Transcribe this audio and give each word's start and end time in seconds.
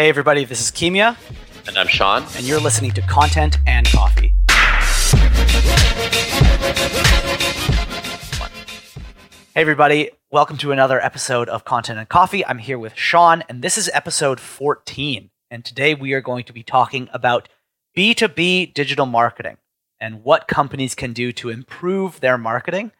Hey, 0.00 0.08
everybody, 0.08 0.46
this 0.46 0.62
is 0.62 0.70
Kimia. 0.70 1.14
And 1.68 1.76
I'm 1.76 1.86
Sean. 1.86 2.24
And 2.34 2.46
you're 2.46 2.58
listening 2.58 2.92
to 2.92 3.02
Content 3.02 3.58
and 3.66 3.86
Coffee. 3.86 4.32
Hey, 9.54 9.60
everybody, 9.60 10.08
welcome 10.30 10.56
to 10.56 10.72
another 10.72 11.04
episode 11.04 11.50
of 11.50 11.66
Content 11.66 11.98
and 11.98 12.08
Coffee. 12.08 12.46
I'm 12.46 12.56
here 12.56 12.78
with 12.78 12.96
Sean, 12.96 13.44
and 13.46 13.60
this 13.60 13.76
is 13.76 13.90
episode 13.92 14.40
14. 14.40 15.28
And 15.50 15.66
today 15.66 15.92
we 15.92 16.14
are 16.14 16.22
going 16.22 16.44
to 16.44 16.54
be 16.54 16.62
talking 16.62 17.10
about 17.12 17.50
B2B 17.94 18.72
digital 18.72 19.04
marketing 19.04 19.58
and 20.00 20.24
what 20.24 20.48
companies 20.48 20.94
can 20.94 21.12
do 21.12 21.30
to 21.32 21.50
improve 21.50 22.20
their 22.20 22.38
marketing. 22.38 22.92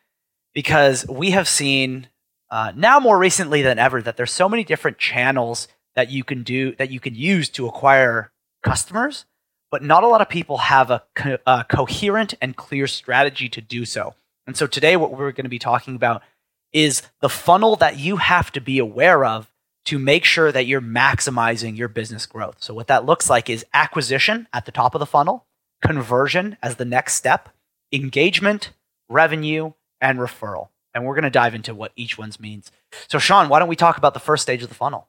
Because 0.52 1.08
we 1.08 1.30
have 1.30 1.48
seen 1.48 2.08
uh, 2.50 2.72
now 2.76 3.00
more 3.00 3.16
recently 3.16 3.62
than 3.62 3.78
ever 3.78 4.02
that 4.02 4.18
there's 4.18 4.32
so 4.32 4.50
many 4.50 4.64
different 4.64 4.98
channels 4.98 5.66
that 6.00 6.10
you 6.10 6.24
can 6.24 6.42
do 6.42 6.74
that 6.76 6.90
you 6.90 6.98
can 6.98 7.14
use 7.14 7.50
to 7.50 7.66
acquire 7.66 8.32
customers, 8.62 9.26
but 9.70 9.82
not 9.82 10.02
a 10.02 10.06
lot 10.06 10.22
of 10.22 10.30
people 10.30 10.56
have 10.56 10.90
a, 10.90 11.02
co- 11.14 11.36
a 11.46 11.66
coherent 11.68 12.32
and 12.40 12.56
clear 12.56 12.86
strategy 12.86 13.50
to 13.50 13.60
do 13.60 13.84
so. 13.84 14.14
And 14.46 14.56
so 14.56 14.66
today, 14.66 14.96
what 14.96 15.10
we're 15.12 15.30
going 15.32 15.44
to 15.44 15.50
be 15.50 15.58
talking 15.58 15.94
about 15.94 16.22
is 16.72 17.02
the 17.20 17.28
funnel 17.28 17.76
that 17.76 17.98
you 17.98 18.16
have 18.16 18.50
to 18.52 18.62
be 18.62 18.78
aware 18.78 19.26
of 19.26 19.52
to 19.84 19.98
make 19.98 20.24
sure 20.24 20.50
that 20.50 20.66
you're 20.66 20.80
maximizing 20.80 21.76
your 21.76 21.88
business 21.88 22.24
growth. 22.24 22.56
So, 22.60 22.72
what 22.72 22.86
that 22.86 23.04
looks 23.04 23.28
like 23.28 23.50
is 23.50 23.66
acquisition 23.74 24.48
at 24.54 24.64
the 24.64 24.72
top 24.72 24.94
of 24.94 25.00
the 25.00 25.06
funnel, 25.06 25.44
conversion 25.82 26.56
as 26.62 26.76
the 26.76 26.86
next 26.86 27.14
step, 27.14 27.50
engagement, 27.92 28.70
revenue, 29.10 29.72
and 30.00 30.18
referral. 30.18 30.68
And 30.94 31.04
we're 31.04 31.14
going 31.14 31.24
to 31.24 31.30
dive 31.30 31.54
into 31.54 31.74
what 31.74 31.92
each 31.94 32.16
one's 32.16 32.40
means. 32.40 32.72
So, 33.08 33.18
Sean, 33.18 33.50
why 33.50 33.58
don't 33.58 33.68
we 33.68 33.76
talk 33.76 33.98
about 33.98 34.14
the 34.14 34.20
first 34.20 34.42
stage 34.42 34.62
of 34.62 34.70
the 34.70 34.74
funnel? 34.74 35.08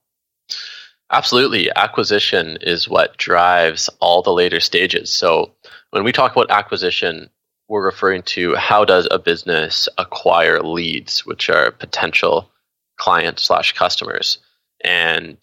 Absolutely. 1.12 1.70
Acquisition 1.76 2.58
is 2.62 2.88
what 2.88 3.18
drives 3.18 3.90
all 4.00 4.22
the 4.22 4.32
later 4.32 4.62
stages. 4.62 5.12
So, 5.12 5.52
when 5.92 6.06
we 6.06 6.14
talk 6.14 6.32
about 6.32 6.50
acquisition, 6.50 7.30
we're 7.68 7.84
referring 7.84 8.24
to 8.24 8.56
how 8.56 8.86
does 8.86 9.08
a 9.12 9.20
business 9.20 9.90
acquire 9.98 10.62
leads, 10.62 11.26
which 11.26 11.50
are 11.50 11.72
potential 11.72 12.50
clients 12.98 13.44
slash 13.44 13.74
customers. 13.74 14.38
And 14.86 15.38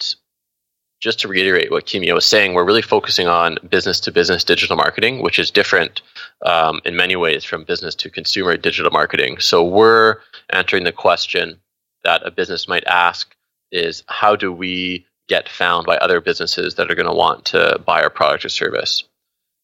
just 1.00 1.20
to 1.20 1.28
reiterate 1.28 1.70
what 1.70 1.86
Kimia 1.86 2.14
was 2.14 2.24
saying, 2.24 2.54
we're 2.54 2.64
really 2.64 2.82
focusing 2.82 3.28
on 3.28 3.58
business 3.68 4.00
to 4.00 4.12
business 4.12 4.44
digital 4.44 4.76
marketing, 4.76 5.22
which 5.22 5.38
is 5.38 5.50
different 5.50 6.00
um, 6.46 6.80
in 6.84 6.96
many 6.96 7.14
ways 7.14 7.44
from 7.44 7.64
business 7.64 7.94
to 7.96 8.10
consumer 8.10 8.56
digital 8.56 8.90
marketing. 8.90 9.38
So 9.38 9.62
we're 9.62 10.16
answering 10.50 10.84
the 10.84 10.92
question 10.92 11.58
that 12.04 12.26
a 12.26 12.30
business 12.30 12.68
might 12.68 12.86
ask 12.86 13.34
is 13.70 14.02
how 14.08 14.34
do 14.34 14.52
we 14.52 15.06
get 15.28 15.48
found 15.48 15.86
by 15.86 15.96
other 15.98 16.20
businesses 16.20 16.74
that 16.74 16.90
are 16.90 16.94
going 16.94 17.06
to 17.06 17.14
want 17.14 17.46
to 17.46 17.80
buy 17.86 18.02
our 18.02 18.10
product 18.10 18.44
or 18.44 18.48
service? 18.48 19.04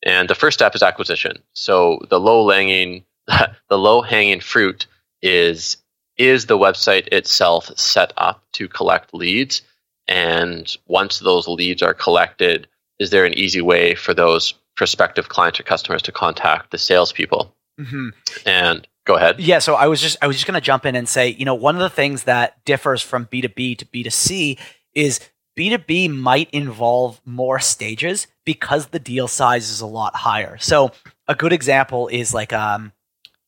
And 0.03 0.29
the 0.29 0.34
first 0.34 0.59
step 0.59 0.75
is 0.75 0.83
acquisition. 0.83 1.39
So 1.55 2.01
the 2.11 2.20
low 2.20 2.48
hanging 2.51 3.05
the 3.29 3.79
low 3.79 4.03
hanging 4.03 4.41
fruit 4.41 4.87
is 5.23 5.79
is 6.17 6.47
the 6.47 6.59
website 6.59 7.09
itself 7.09 7.70
set 7.77 8.12
up 8.17 8.45
to 8.53 8.69
collect 8.69 9.15
leads 9.15 9.62
and 10.07 10.77
once 10.87 11.19
those 11.19 11.48
leads 11.48 11.83
are 11.83 11.95
collected, 11.95 12.69
is 12.98 13.11
there 13.11 13.25
an 13.25 13.35
easy 13.35 13.61
way 13.61 13.95
for 13.95 14.15
those 14.15 14.55
prospective 14.77 15.29
clients 15.29 15.61
or 15.61 15.62
customers 15.62 16.03
to 16.03 16.12
contact 16.12 16.70
the 16.70 16.79
salespeople? 16.79 17.55
Mm-hmm. 17.81 18.09
And 18.47 18.87
go 19.07 19.17
ahead. 19.17 19.41
Yeah, 19.41 19.59
so 19.59 19.75
I 19.75 19.87
was 19.89 20.01
just 20.01 20.17
I 20.20 20.27
was 20.27 20.37
just 20.37 20.47
going 20.47 20.55
to 20.55 20.61
jump 20.61 20.85
in 20.87 20.95
and 20.95 21.09
say, 21.09 21.29
you 21.29 21.45
know, 21.45 21.55
one 21.55 21.75
of 21.75 21.81
the 21.81 21.91
things 21.91 22.25
that 22.25 22.62
differs 22.65 23.03
from 23.03 23.29
B 23.31 23.41
two 23.41 23.48
B 23.48 23.75
to 23.77 23.87
B 23.87 24.03
two 24.03 24.11
C 24.11 24.59
is 24.95 25.20
B 25.56 25.70
two 25.70 25.78
B 25.78 26.08
might 26.08 26.50
involve 26.50 27.20
more 27.24 27.60
stages 27.60 28.27
because 28.44 28.86
the 28.86 28.98
deal 28.98 29.28
size 29.28 29.70
is 29.70 29.80
a 29.80 29.86
lot 29.86 30.16
higher. 30.16 30.58
So 30.58 30.92
a 31.28 31.34
good 31.34 31.52
example 31.52 32.08
is 32.08 32.34
like 32.34 32.52
um 32.52 32.92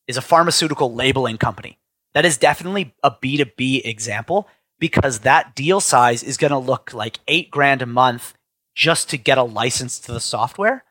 is 0.07 0.17
a 0.17 0.21
pharmaceutical 0.21 0.93
labeling 0.93 1.37
company. 1.37 1.77
That 2.13 2.25
is 2.25 2.37
definitely 2.37 2.95
a 3.03 3.11
B 3.19 3.37
two 3.37 3.51
B 3.57 3.81
example 3.83 4.47
because 4.79 5.19
that 5.19 5.55
deal 5.55 5.79
size 5.79 6.23
is 6.23 6.37
going 6.37 6.51
to 6.51 6.57
look 6.57 6.93
like 6.93 7.19
eight 7.27 7.51
grand 7.51 7.81
a 7.81 7.85
month 7.85 8.33
just 8.75 9.09
to 9.09 9.17
get 9.17 9.37
a 9.37 9.43
license 9.43 9.99
to 9.99 10.13
the 10.13 10.19
software. 10.19 10.83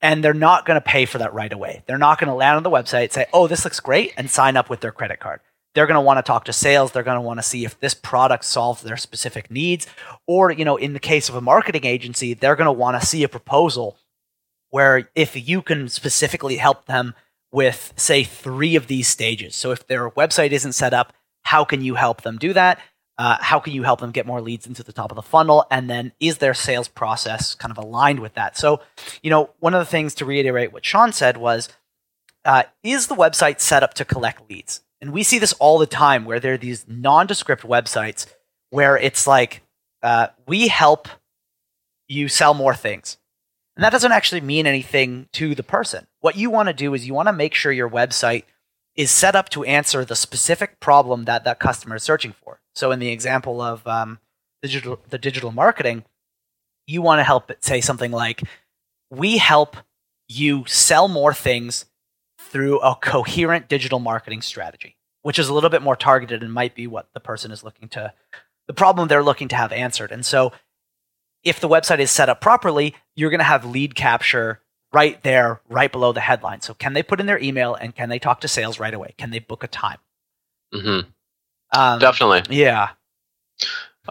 And 0.00 0.24
they're 0.24 0.34
not 0.34 0.66
going 0.66 0.76
to 0.76 0.80
pay 0.80 1.04
for 1.04 1.18
that 1.18 1.34
right 1.34 1.52
away. 1.52 1.82
They're 1.86 1.98
not 1.98 2.18
going 2.18 2.28
to 2.28 2.34
land 2.34 2.56
on 2.56 2.62
the 2.62 2.70
website, 2.70 3.12
say, 3.12 3.26
oh, 3.32 3.46
this 3.46 3.64
looks 3.64 3.80
great, 3.80 4.12
and 4.16 4.30
sign 4.30 4.56
up 4.56 4.68
with 4.68 4.80
their 4.80 4.92
credit 4.92 5.20
card. 5.20 5.40
They're 5.78 5.86
going 5.86 5.94
to 5.94 6.00
want 6.00 6.18
to 6.18 6.24
talk 6.24 6.44
to 6.46 6.52
sales. 6.52 6.90
They're 6.90 7.04
going 7.04 7.18
to 7.18 7.20
want 7.20 7.38
to 7.38 7.44
see 7.44 7.64
if 7.64 7.78
this 7.78 7.94
product 7.94 8.44
solves 8.44 8.82
their 8.82 8.96
specific 8.96 9.48
needs. 9.48 9.86
Or, 10.26 10.50
you 10.50 10.64
know, 10.64 10.76
in 10.76 10.92
the 10.92 10.98
case 10.98 11.28
of 11.28 11.36
a 11.36 11.40
marketing 11.40 11.86
agency, 11.86 12.34
they're 12.34 12.56
going 12.56 12.66
to 12.66 12.72
want 12.72 13.00
to 13.00 13.06
see 13.06 13.22
a 13.22 13.28
proposal 13.28 13.96
where 14.70 15.08
if 15.14 15.48
you 15.48 15.62
can 15.62 15.88
specifically 15.88 16.56
help 16.56 16.86
them 16.86 17.14
with, 17.52 17.92
say, 17.94 18.24
three 18.24 18.74
of 18.74 18.88
these 18.88 19.06
stages. 19.06 19.54
So 19.54 19.70
if 19.70 19.86
their 19.86 20.10
website 20.10 20.50
isn't 20.50 20.72
set 20.72 20.92
up, 20.92 21.12
how 21.42 21.64
can 21.64 21.80
you 21.80 21.94
help 21.94 22.22
them 22.22 22.38
do 22.38 22.52
that? 22.54 22.80
Uh, 23.16 23.36
how 23.40 23.60
can 23.60 23.72
you 23.72 23.84
help 23.84 24.00
them 24.00 24.10
get 24.10 24.26
more 24.26 24.40
leads 24.40 24.66
into 24.66 24.82
the 24.82 24.92
top 24.92 25.12
of 25.12 25.14
the 25.14 25.22
funnel? 25.22 25.64
And 25.70 25.88
then 25.88 26.10
is 26.18 26.38
their 26.38 26.54
sales 26.54 26.88
process 26.88 27.54
kind 27.54 27.70
of 27.70 27.78
aligned 27.78 28.18
with 28.18 28.34
that? 28.34 28.58
So, 28.58 28.80
you 29.22 29.30
know, 29.30 29.50
one 29.60 29.74
of 29.74 29.78
the 29.78 29.86
things 29.86 30.12
to 30.16 30.24
reiterate 30.24 30.72
what 30.72 30.84
Sean 30.84 31.12
said 31.12 31.36
was, 31.36 31.68
uh, 32.44 32.64
is 32.82 33.06
the 33.06 33.14
website 33.14 33.60
set 33.60 33.84
up 33.84 33.94
to 33.94 34.04
collect 34.04 34.50
leads? 34.50 34.80
And 35.00 35.12
we 35.12 35.22
see 35.22 35.38
this 35.38 35.52
all 35.54 35.78
the 35.78 35.86
time 35.86 36.24
where 36.24 36.40
there 36.40 36.54
are 36.54 36.58
these 36.58 36.86
nondescript 36.88 37.62
websites 37.62 38.26
where 38.70 38.96
it's 38.96 39.26
like, 39.26 39.62
uh, 40.02 40.28
we 40.46 40.68
help 40.68 41.08
you 42.08 42.28
sell 42.28 42.54
more 42.54 42.74
things. 42.74 43.18
And 43.76 43.84
that 43.84 43.92
doesn't 43.92 44.12
actually 44.12 44.40
mean 44.40 44.66
anything 44.66 45.28
to 45.34 45.54
the 45.54 45.62
person. 45.62 46.08
What 46.20 46.36
you 46.36 46.50
want 46.50 46.68
to 46.68 46.72
do 46.72 46.94
is 46.94 47.06
you 47.06 47.14
want 47.14 47.28
to 47.28 47.32
make 47.32 47.54
sure 47.54 47.70
your 47.70 47.88
website 47.88 48.42
is 48.96 49.12
set 49.12 49.36
up 49.36 49.48
to 49.50 49.62
answer 49.62 50.04
the 50.04 50.16
specific 50.16 50.80
problem 50.80 51.24
that 51.26 51.44
that 51.44 51.60
customer 51.60 51.94
is 51.96 52.02
searching 52.02 52.34
for. 52.42 52.60
So 52.74 52.90
in 52.90 52.98
the 52.98 53.10
example 53.10 53.60
of 53.60 53.86
um, 53.86 54.18
digital 54.62 54.98
the 55.08 55.18
digital 55.18 55.52
marketing, 55.52 56.04
you 56.88 57.02
want 57.02 57.20
to 57.20 57.24
help 57.24 57.52
it 57.52 57.64
say 57.64 57.80
something 57.80 58.10
like, 58.10 58.42
"We 59.10 59.38
help 59.38 59.76
you 60.26 60.64
sell 60.66 61.06
more 61.06 61.32
things 61.32 61.84
through 62.50 62.80
a 62.80 62.94
coherent 62.96 63.68
digital 63.68 63.98
marketing 63.98 64.42
strategy," 64.42 64.96
which 65.22 65.38
is 65.38 65.48
a 65.48 65.54
little 65.54 65.70
bit 65.70 65.82
more 65.82 65.96
targeted 65.96 66.42
and 66.42 66.52
might 66.52 66.74
be 66.74 66.86
what 66.86 67.08
the 67.14 67.20
person 67.20 67.50
is 67.50 67.64
looking 67.64 67.88
to 67.90 68.12
the 68.66 68.74
problem 68.74 69.08
they're 69.08 69.22
looking 69.22 69.48
to 69.48 69.56
have 69.56 69.72
answered. 69.72 70.12
And 70.12 70.24
so 70.24 70.52
if 71.42 71.58
the 71.60 71.68
website 71.68 71.98
is 71.98 72.10
set 72.10 72.28
up 72.28 72.40
properly, 72.40 72.94
you're 73.16 73.30
going 73.30 73.38
to 73.38 73.44
have 73.44 73.64
lead 73.64 73.94
capture 73.94 74.60
right 74.92 75.20
there, 75.22 75.60
right 75.68 75.90
below 75.90 76.12
the 76.12 76.20
headline. 76.20 76.60
So 76.60 76.74
can 76.74 76.92
they 76.92 77.02
put 77.02 77.20
in 77.20 77.26
their 77.26 77.40
email 77.40 77.74
and 77.74 77.94
can 77.94 78.08
they 78.08 78.18
talk 78.18 78.40
to 78.42 78.48
sales 78.48 78.78
right 78.78 78.94
away? 78.94 79.14
Can 79.18 79.30
they 79.30 79.38
book 79.38 79.64
a 79.64 79.68
time? 79.68 79.98
Mm-hmm. 80.74 81.08
Um, 81.78 81.98
definitely. 81.98 82.42
Yeah. 82.54 82.90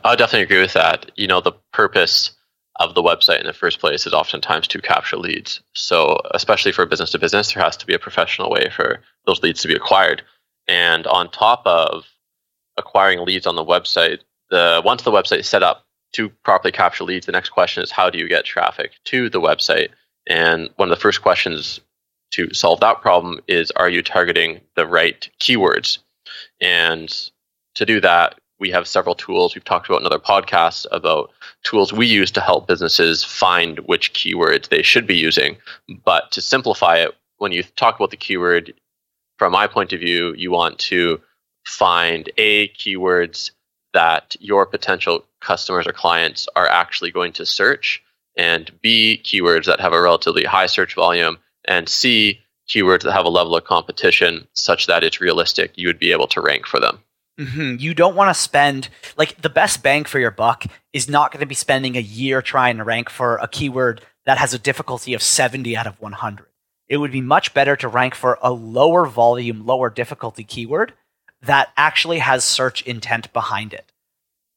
I 0.03 0.15
definitely 0.15 0.43
agree 0.43 0.61
with 0.61 0.73
that. 0.73 1.11
You 1.15 1.27
know, 1.27 1.41
the 1.41 1.53
purpose 1.73 2.31
of 2.79 2.93
the 2.93 3.01
website 3.01 3.39
in 3.39 3.47
the 3.47 3.53
first 3.53 3.79
place 3.79 4.05
is 4.05 4.13
oftentimes 4.13 4.67
to 4.67 4.81
capture 4.81 5.17
leads. 5.17 5.61
So, 5.73 6.17
especially 6.31 6.71
for 6.71 6.85
business 6.85 7.11
to 7.11 7.19
business, 7.19 7.53
there 7.53 7.63
has 7.63 7.77
to 7.77 7.85
be 7.85 7.93
a 7.93 7.99
professional 7.99 8.49
way 8.49 8.69
for 8.69 9.01
those 9.25 9.41
leads 9.41 9.61
to 9.61 9.67
be 9.67 9.75
acquired. 9.75 10.21
And 10.67 11.07
on 11.07 11.31
top 11.31 11.63
of 11.65 12.05
acquiring 12.77 13.25
leads 13.25 13.47
on 13.47 13.55
the 13.55 13.65
website, 13.65 14.19
the 14.49 14.81
once 14.85 15.03
the 15.03 15.11
website 15.11 15.39
is 15.39 15.49
set 15.49 15.63
up 15.63 15.85
to 16.13 16.29
properly 16.43 16.71
capture 16.71 17.03
leads, 17.03 17.25
the 17.25 17.31
next 17.31 17.49
question 17.49 17.83
is 17.83 17.91
how 17.91 18.09
do 18.09 18.17
you 18.17 18.27
get 18.27 18.45
traffic 18.45 18.91
to 19.05 19.29
the 19.29 19.41
website? 19.41 19.89
And 20.27 20.69
one 20.75 20.89
of 20.89 20.95
the 20.95 21.01
first 21.01 21.21
questions 21.21 21.79
to 22.31 22.53
solve 22.53 22.79
that 22.81 23.01
problem 23.01 23.39
is 23.47 23.71
are 23.71 23.89
you 23.89 24.01
targeting 24.01 24.61
the 24.75 24.85
right 24.85 25.29
keywords? 25.39 25.99
And 26.61 27.09
to 27.75 27.85
do 27.85 28.01
that, 28.01 28.39
we 28.59 28.71
have 28.71 28.87
several 28.87 29.15
tools. 29.15 29.53
We've 29.53 29.63
talked 29.63 29.87
about 29.87 30.01
in 30.01 30.05
other 30.05 30.19
podcasts 30.19 30.85
about 30.91 31.31
tools 31.63 31.93
we 31.93 32.07
use 32.07 32.31
to 32.31 32.41
help 32.41 32.67
businesses 32.67 33.23
find 33.23 33.79
which 33.79 34.13
keywords 34.13 34.69
they 34.69 34.81
should 34.81 35.05
be 35.05 35.15
using. 35.15 35.57
But 36.03 36.31
to 36.31 36.41
simplify 36.41 36.97
it, 36.97 37.15
when 37.37 37.51
you 37.51 37.63
talk 37.63 37.95
about 37.95 38.11
the 38.11 38.17
keyword, 38.17 38.73
from 39.37 39.51
my 39.51 39.67
point 39.67 39.93
of 39.93 39.99
view, 39.99 40.33
you 40.35 40.51
want 40.51 40.79
to 40.79 41.21
find 41.65 42.31
A, 42.37 42.69
keywords 42.69 43.51
that 43.93 44.35
your 44.39 44.65
potential 44.65 45.23
customers 45.41 45.87
or 45.87 45.93
clients 45.93 46.47
are 46.55 46.67
actually 46.67 47.11
going 47.11 47.33
to 47.33 47.45
search, 47.45 48.01
and 48.35 48.71
B, 48.81 49.21
keywords 49.23 49.65
that 49.65 49.79
have 49.79 49.93
a 49.93 50.01
relatively 50.01 50.43
high 50.43 50.67
search 50.67 50.95
volume, 50.95 51.37
and 51.65 51.87
C, 51.87 52.41
keywords 52.67 53.03
that 53.03 53.13
have 53.13 53.25
a 53.25 53.29
level 53.29 53.55
of 53.55 53.63
competition 53.63 54.47
such 54.53 54.87
that 54.87 55.03
it's 55.03 55.21
realistic 55.21 55.71
you 55.75 55.87
would 55.87 55.99
be 55.99 56.11
able 56.11 56.27
to 56.27 56.41
rank 56.41 56.65
for 56.65 56.79
them. 56.79 56.99
Mm-hmm. 57.39 57.75
You 57.79 57.93
don't 57.93 58.15
want 58.15 58.35
to 58.35 58.41
spend 58.41 58.89
like 59.15 59.41
the 59.41 59.49
best 59.49 59.83
bang 59.83 60.05
for 60.05 60.19
your 60.19 60.31
buck 60.31 60.65
is 60.91 61.07
not 61.07 61.31
going 61.31 61.41
to 61.41 61.45
be 61.45 61.55
spending 61.55 61.95
a 61.95 62.01
year 62.01 62.41
trying 62.41 62.77
to 62.77 62.83
rank 62.83 63.09
for 63.09 63.37
a 63.37 63.47
keyword 63.47 64.01
that 64.25 64.39
has 64.39 64.53
a 64.53 64.59
difficulty 64.59 65.13
of 65.13 65.21
70 65.21 65.77
out 65.77 65.87
of 65.87 66.01
100. 66.01 66.47
It 66.89 66.97
would 66.97 67.11
be 67.11 67.21
much 67.21 67.53
better 67.53 67.75
to 67.75 67.87
rank 67.87 68.15
for 68.15 68.39
a 68.41 68.51
lower 68.51 69.05
volume, 69.05 69.65
lower 69.65 69.89
difficulty 69.89 70.43
keyword 70.43 70.93
that 71.41 71.69
actually 71.77 72.19
has 72.19 72.43
search 72.43 72.81
intent 72.83 73.31
behind 73.33 73.73
it. 73.73 73.91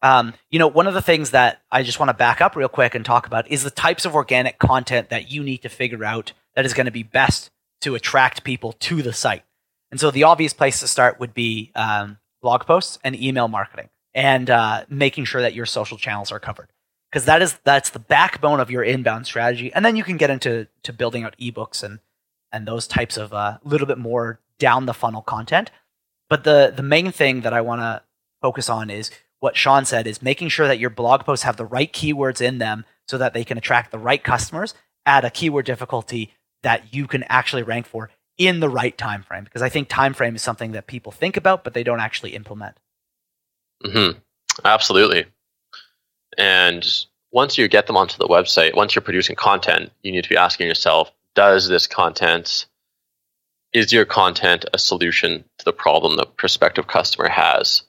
Um, 0.02 0.32
you 0.50 0.58
know, 0.58 0.68
one 0.68 0.86
of 0.86 0.94
the 0.94 1.02
things 1.02 1.32
that 1.32 1.60
I 1.70 1.82
just 1.82 1.98
want 1.98 2.08
to 2.08 2.14
back 2.14 2.40
up 2.40 2.56
real 2.56 2.68
quick 2.68 2.94
and 2.94 3.04
talk 3.04 3.26
about 3.26 3.50
is 3.50 3.62
the 3.62 3.70
types 3.70 4.06
of 4.06 4.14
organic 4.14 4.58
content 4.58 5.10
that 5.10 5.30
you 5.30 5.42
need 5.42 5.58
to 5.58 5.68
figure 5.68 6.04
out 6.04 6.32
that 6.54 6.64
is 6.64 6.72
going 6.72 6.86
to 6.86 6.90
be 6.90 7.02
best 7.02 7.50
to 7.82 7.94
attract 7.94 8.44
people 8.44 8.72
to 8.72 9.02
the 9.02 9.12
site. 9.12 9.44
And 9.90 10.00
so 10.00 10.10
the 10.10 10.22
obvious 10.22 10.52
place 10.52 10.80
to 10.80 10.88
start 10.88 11.20
would 11.20 11.34
be 11.34 11.72
um, 11.74 12.18
blog 12.42 12.66
posts 12.66 12.98
and 13.04 13.20
email 13.20 13.48
marketing 13.48 13.88
and 14.14 14.50
uh, 14.50 14.84
making 14.88 15.24
sure 15.24 15.42
that 15.42 15.54
your 15.54 15.66
social 15.66 15.96
channels 15.96 16.32
are 16.32 16.40
covered. 16.40 16.68
Because 17.10 17.24
that 17.24 17.42
is 17.42 17.58
that's 17.64 17.90
the 17.90 17.98
backbone 17.98 18.60
of 18.60 18.70
your 18.70 18.84
inbound 18.84 19.26
strategy. 19.26 19.72
And 19.72 19.84
then 19.84 19.96
you 19.96 20.04
can 20.04 20.16
get 20.16 20.30
into 20.30 20.68
to 20.84 20.92
building 20.92 21.24
out 21.24 21.36
ebooks 21.38 21.82
and 21.82 21.98
and 22.52 22.66
those 22.66 22.86
types 22.86 23.16
of 23.16 23.32
a 23.32 23.36
uh, 23.36 23.56
little 23.64 23.86
bit 23.86 23.98
more 23.98 24.40
down 24.58 24.86
the 24.86 24.94
funnel 24.94 25.22
content. 25.22 25.70
But 26.28 26.44
the 26.44 26.72
the 26.74 26.82
main 26.82 27.10
thing 27.10 27.40
that 27.40 27.52
i 27.52 27.60
want 27.60 27.80
to 27.80 28.02
focus 28.40 28.70
on 28.70 28.88
is 28.88 29.10
what 29.40 29.56
sean 29.56 29.84
said 29.84 30.06
is 30.06 30.22
making 30.22 30.48
sure 30.48 30.68
that 30.68 30.78
your 30.78 30.90
blog 30.90 31.24
posts 31.24 31.44
have 31.44 31.56
the 31.56 31.66
right 31.66 31.92
keywords 31.92 32.40
in 32.40 32.58
them 32.58 32.84
so 33.08 33.18
that 33.18 33.34
they 33.34 33.44
can 33.44 33.58
attract 33.58 33.90
the 33.90 33.98
right 33.98 34.22
customers 34.22 34.74
at 35.04 35.24
a 35.24 35.30
keyword 35.30 35.66
difficulty 35.66 36.32
that 36.62 36.94
you 36.94 37.06
can 37.06 37.24
actually 37.24 37.62
rank 37.62 37.86
for 37.86 38.10
in 38.40 38.60
the 38.60 38.68
right 38.68 38.96
time 38.96 39.22
frame 39.22 39.44
because 39.44 39.62
i 39.62 39.68
think 39.68 39.88
time 39.88 40.14
frame 40.14 40.34
is 40.34 40.42
something 40.42 40.72
that 40.72 40.86
people 40.86 41.12
think 41.12 41.36
about 41.36 41.62
but 41.62 41.74
they 41.74 41.84
don't 41.84 42.00
actually 42.00 42.34
implement 42.34 42.76
mm-hmm. 43.84 44.18
absolutely 44.64 45.26
and 46.38 47.06
once 47.32 47.56
you 47.56 47.68
get 47.68 47.86
them 47.86 47.96
onto 47.96 48.18
the 48.18 48.26
website, 48.26 48.74
once 48.74 48.94
you're 48.94 49.02
producing 49.02 49.36
content, 49.36 49.90
you 50.02 50.12
need 50.12 50.24
to 50.24 50.28
be 50.28 50.36
asking 50.36 50.66
yourself, 50.66 51.12
does 51.34 51.68
this 51.68 51.86
content, 51.86 52.66
is 53.72 53.92
your 53.92 54.04
content 54.04 54.64
a 54.74 54.78
solution 54.78 55.44
to 55.58 55.64
the 55.64 55.72
problem 55.72 56.16
the 56.16 56.26
prospective 56.26 56.86
customer 56.86 57.28
has? 57.28 57.82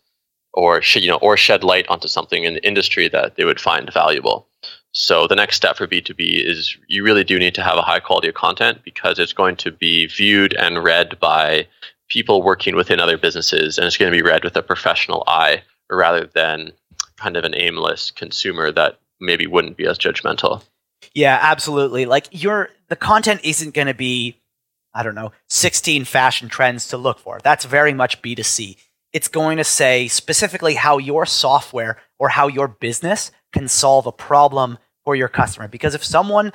Or 0.53 0.81
should, 0.81 1.03
you 1.03 1.09
know, 1.09 1.17
or 1.17 1.37
shed 1.37 1.63
light 1.63 1.87
onto 1.87 2.07
something 2.07 2.43
in 2.43 2.53
the 2.53 2.67
industry 2.67 3.07
that 3.07 3.35
they 3.35 3.45
would 3.45 3.59
find 3.59 3.91
valuable. 3.91 4.47
So 4.93 5.25
the 5.27 5.35
next 5.35 5.55
step 5.55 5.77
for 5.77 5.87
B2B 5.87 6.45
is 6.45 6.77
you 6.87 7.03
really 7.03 7.23
do 7.23 7.39
need 7.39 7.55
to 7.55 7.63
have 7.63 7.77
a 7.77 7.81
high 7.81 7.99
quality 7.99 8.27
of 8.27 8.35
content 8.35 8.79
because 8.83 9.19
it's 9.19 9.33
going 9.33 9.55
to 9.57 9.71
be 9.71 10.07
viewed 10.07 10.53
and 10.53 10.83
read 10.83 11.19
by 11.19 11.67
people 12.09 12.43
working 12.43 12.75
within 12.75 12.99
other 12.99 13.17
businesses 13.17 13.77
and 13.77 13.87
it's 13.87 13.95
going 13.95 14.11
to 14.11 14.15
be 14.15 14.21
read 14.21 14.43
with 14.43 14.57
a 14.57 14.61
professional 14.61 15.23
eye 15.27 15.63
rather 15.89 16.25
than 16.25 16.71
kind 17.15 17.37
of 17.37 17.45
an 17.45 17.55
aimless 17.55 18.11
consumer 18.11 18.71
that 18.71 18.99
maybe 19.21 19.47
wouldn't 19.47 19.77
be 19.77 19.87
as 19.87 19.97
judgmental. 19.97 20.61
Yeah, 21.13 21.39
absolutely. 21.41 22.05
Like 22.05 22.27
your 22.31 22.69
the 22.89 22.95
content 22.97 23.41
isn't 23.43 23.73
going 23.73 23.87
to 23.87 23.93
be 23.93 24.37
I 24.93 25.03
don't 25.03 25.15
know, 25.15 25.31
16 25.49 26.03
fashion 26.03 26.49
trends 26.49 26.89
to 26.89 26.97
look 26.97 27.17
for. 27.17 27.39
That's 27.41 27.63
very 27.63 27.93
much 27.93 28.21
B2C. 28.21 28.75
It's 29.13 29.29
going 29.29 29.57
to 29.57 29.63
say 29.63 30.09
specifically 30.09 30.73
how 30.73 30.97
your 30.97 31.25
software 31.25 31.97
or 32.19 32.27
how 32.27 32.49
your 32.49 32.67
business 32.67 33.31
can 33.51 33.67
solve 33.67 34.05
a 34.05 34.11
problem 34.11 34.77
for 35.03 35.15
your 35.15 35.27
customer 35.27 35.67
because 35.67 35.95
if 35.95 36.03
someone 36.03 36.53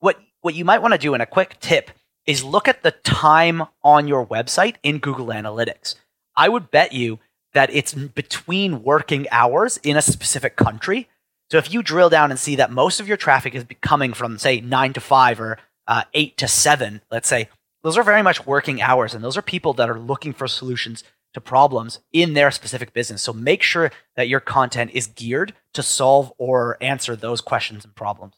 what 0.00 0.18
what 0.40 0.54
you 0.54 0.64
might 0.64 0.82
want 0.82 0.92
to 0.92 0.98
do 0.98 1.14
in 1.14 1.20
a 1.20 1.26
quick 1.26 1.56
tip 1.60 1.90
is 2.26 2.42
look 2.42 2.68
at 2.68 2.82
the 2.82 2.90
time 2.90 3.62
on 3.82 4.08
your 4.08 4.26
website 4.26 4.76
in 4.82 4.98
Google 4.98 5.26
Analytics. 5.26 5.94
I 6.36 6.48
would 6.48 6.70
bet 6.70 6.92
you 6.92 7.20
that 7.54 7.70
it's 7.72 7.94
between 7.94 8.82
working 8.82 9.26
hours 9.30 9.78
in 9.78 9.96
a 9.96 10.02
specific 10.02 10.56
country. 10.56 11.08
So 11.50 11.58
if 11.58 11.72
you 11.72 11.82
drill 11.82 12.10
down 12.10 12.30
and 12.30 12.38
see 12.38 12.56
that 12.56 12.72
most 12.72 13.00
of 13.00 13.08
your 13.08 13.16
traffic 13.16 13.54
is 13.54 13.64
coming 13.80 14.12
from, 14.12 14.38
say, 14.38 14.60
nine 14.60 14.92
to 14.94 15.00
five 15.00 15.40
or 15.40 15.58
uh, 15.86 16.02
eight 16.12 16.36
to 16.38 16.48
seven, 16.48 17.00
let's 17.10 17.28
say, 17.28 17.48
those 17.82 17.96
are 17.96 18.02
very 18.02 18.22
much 18.22 18.44
working 18.44 18.82
hours. 18.82 19.14
And 19.14 19.22
those 19.22 19.36
are 19.36 19.42
people 19.42 19.72
that 19.74 19.88
are 19.88 19.98
looking 19.98 20.32
for 20.32 20.48
solutions 20.48 21.04
to 21.36 21.40
problems 21.42 22.00
in 22.14 22.32
their 22.32 22.50
specific 22.50 22.94
business. 22.94 23.20
So 23.20 23.34
make 23.34 23.62
sure 23.62 23.92
that 24.16 24.26
your 24.26 24.40
content 24.40 24.92
is 24.94 25.06
geared 25.06 25.52
to 25.74 25.82
solve 25.82 26.32
or 26.38 26.78
answer 26.80 27.14
those 27.14 27.42
questions 27.42 27.84
and 27.84 27.94
problems. 27.94 28.36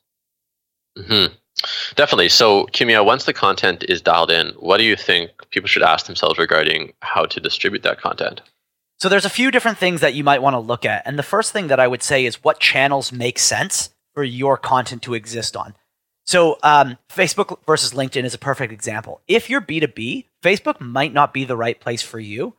Mm-hmm. 0.99 1.33
Definitely. 1.95 2.29
So, 2.29 2.67
Kimia, 2.67 3.05
once 3.05 3.25
the 3.25 3.33
content 3.33 3.85
is 3.89 4.03
dialed 4.03 4.33
in, 4.33 4.49
what 4.59 4.79
do 4.79 4.85
you 4.85 4.97
think 4.97 5.31
people 5.51 5.69
should 5.69 5.85
ask 5.85 6.07
themselves 6.07 6.39
regarding 6.39 6.93
how 7.03 7.25
to 7.27 7.39
distribute 7.39 7.85
that 7.85 8.01
content? 8.01 8.41
So 8.99 9.09
there's 9.09 9.25
a 9.25 9.31
few 9.31 9.53
different 9.53 9.79
things 9.79 10.01
that 10.01 10.15
you 10.15 10.25
might 10.25 10.43
want 10.43 10.55
to 10.55 10.59
look 10.59 10.85
at. 10.85 11.07
And 11.07 11.17
the 11.17 11.23
first 11.23 11.53
thing 11.53 11.69
that 11.69 11.79
I 11.79 11.87
would 11.87 12.03
say 12.03 12.25
is 12.25 12.43
what 12.43 12.59
channels 12.59 13.13
make 13.13 13.39
sense 13.39 13.91
for 14.13 14.25
your 14.25 14.57
content 14.57 15.03
to 15.03 15.15
exist 15.15 15.57
on. 15.57 15.75
So 16.27 16.59
um, 16.65 16.99
Facebook 17.09 17.59
versus 17.65 17.93
LinkedIn 17.93 18.25
is 18.25 18.35
a 18.35 18.39
perfect 18.39 18.73
example. 18.73 19.21
If 19.29 19.49
you're 19.49 19.61
B2B, 19.61 20.25
Facebook 20.43 20.81
might 20.81 21.13
not 21.13 21.33
be 21.33 21.45
the 21.45 21.57
right 21.57 21.79
place 21.79 22.03
for 22.03 22.19
you 22.19 22.55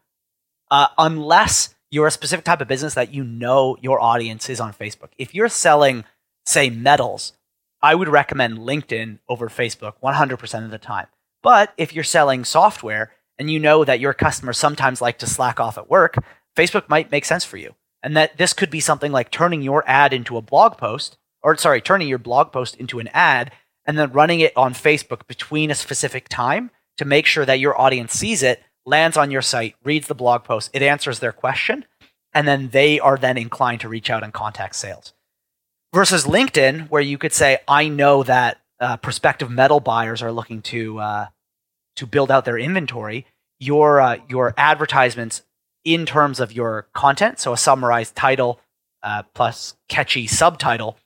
uh, 0.71 0.88
unless 0.98 1.75
you're 1.92 2.07
a 2.07 2.12
specific 2.12 2.45
type 2.45 2.62
of 2.62 2.68
business 2.68 2.94
that 2.94 3.13
you 3.13 3.24
know 3.24 3.77
your 3.81 4.00
audience 4.00 4.50
is 4.50 4.60
on 4.60 4.74
Facebook. 4.74 5.10
If 5.18 5.33
you're 5.33 5.50
selling, 5.50 6.06
say, 6.45 6.69
metals, 6.69 7.33
I 7.81 7.95
would 7.95 8.10
recommend 8.10 8.60
LinkedIn 8.60 9.19
over 9.27 9.50
Facebook 9.50 9.94
100% 10.04 10.66
of 10.66 10.71
the 10.71 10.77
time. 10.77 11.07
But 11.42 11.74
if 11.77 11.94
you're 11.94 12.04
selling 12.04 12.44
software, 12.44 13.12
and 13.39 13.50
you 13.50 13.57
know 13.57 13.86
that 13.86 14.01
your 14.01 14.13
customers 14.13 14.57
sometimes 14.57 15.01
like 15.01 15.18
to 15.19 15.25
slack 15.25 15.60
off 15.60 15.77
at 15.77 15.89
work, 15.89 16.16
Facebook 16.56 16.89
might 16.89 17.10
make 17.10 17.24
sense 17.24 17.45
for 17.45 17.57
you. 17.57 17.74
And 18.04 18.15
that 18.15 18.38
this 18.38 18.54
could 18.54 18.69
be 18.69 18.81
something 18.81 19.12
like 19.12 19.31
turning 19.31 19.62
your 19.62 19.83
ad 19.88 20.13
into 20.13 20.38
a 20.38 20.42
blog 20.42 20.77
post, 20.77 21.18
or 21.42 21.56
sorry, 21.57 21.81
turning 21.81 22.10
your 22.10 22.18
blog 22.18 22.51
post 22.51 22.75
into 22.75 23.00
an 23.00 23.07
ad 23.13 23.51
and 23.86 23.98
then 23.98 24.12
running 24.12 24.42
it 24.42 24.56
on 24.56 24.74
Facebook 24.74 25.25
between 25.25 25.72
a 25.72 25.75
specific 25.75 26.27
time 26.30 26.69
to 26.98 27.06
make 27.06 27.25
sure 27.25 27.45
that 27.45 27.60
your 27.60 27.80
audience 27.80 28.13
sees 28.13 28.44
it, 28.44 28.62
lands 28.89 29.15
on 29.18 29.31
your 29.31 29.41
site, 29.41 29.75
reads 29.83 30.07
the 30.07 30.15
blog 30.15 30.44
post, 30.44 30.69
it 30.74 30.81
answers 30.81 31.19
their 31.19 31.31
question, 31.31 31.86
and 32.33 32.47
then 32.47 32.69
they 32.69 33.00
are 33.00 33.18
then 33.18 33.38
inclined 33.38 33.81
to 33.81 33.89
reach 33.89 34.09
out 34.09 34.24
and 34.24 34.33
contact 34.33 34.75
sales. 34.75 35.13
Versus 35.94 36.25
LinkedIn, 36.25 36.89
where 36.89 37.01
you 37.01 37.18
could 37.18 37.33
say, 37.33 37.59
I 37.68 37.88
know 37.88 38.24
that 38.24 38.59
uh, 38.80 38.97
prospective 38.97 39.50
metal 39.50 39.80
buyers 39.80 40.21
are 40.21 40.31
looking 40.31 40.62
to 40.63 41.00
uh, 41.00 41.27
to 41.95 42.06
build 42.06 42.31
out 42.31 42.45
their 42.45 42.57
inventory, 42.57 43.25
your 43.59 44.00
uh, 44.00 44.18
your 44.27 44.53
advertisements 44.57 45.41
in 45.83 46.06
terms 46.06 46.39
of 46.39 46.51
your 46.51 46.88
content, 46.94 47.39
so 47.39 47.53
a 47.53 47.57
summarized 47.57 48.15
title 48.15 48.59
uh, 49.03 49.24
plus 49.33 49.75
catchy 49.88 50.27
subtitle, 50.27 50.97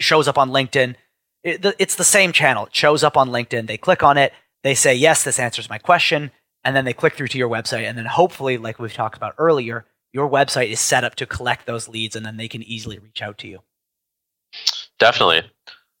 shows 0.00 0.28
up 0.28 0.38
on 0.38 0.50
LinkedIn. 0.50 0.94
It, 1.42 1.64
it's 1.78 1.94
the 1.96 2.04
same 2.04 2.32
channel. 2.32 2.66
It 2.66 2.74
shows 2.74 3.02
up 3.02 3.16
on 3.16 3.30
LinkedIn. 3.30 3.66
They 3.66 3.78
click 3.78 4.02
on 4.02 4.16
it. 4.16 4.32
They 4.62 4.74
say, 4.74 4.94
"Yes, 4.94 5.24
this 5.24 5.38
answers 5.38 5.68
my 5.68 5.78
question," 5.78 6.30
and 6.68 6.76
then 6.76 6.84
they 6.84 6.92
click 6.92 7.14
through 7.14 7.28
to 7.28 7.38
your 7.38 7.48
website. 7.48 7.84
And 7.84 7.96
then 7.96 8.04
hopefully, 8.04 8.58
like 8.58 8.78
we've 8.78 8.92
talked 8.92 9.16
about 9.16 9.34
earlier, 9.38 9.86
your 10.12 10.28
website 10.28 10.68
is 10.68 10.78
set 10.78 11.02
up 11.02 11.14
to 11.14 11.24
collect 11.24 11.64
those 11.64 11.88
leads, 11.88 12.14
and 12.14 12.26
then 12.26 12.36
they 12.36 12.46
can 12.46 12.62
easily 12.62 12.98
reach 12.98 13.22
out 13.22 13.38
to 13.38 13.48
you. 13.48 13.60
Definitely. 14.98 15.50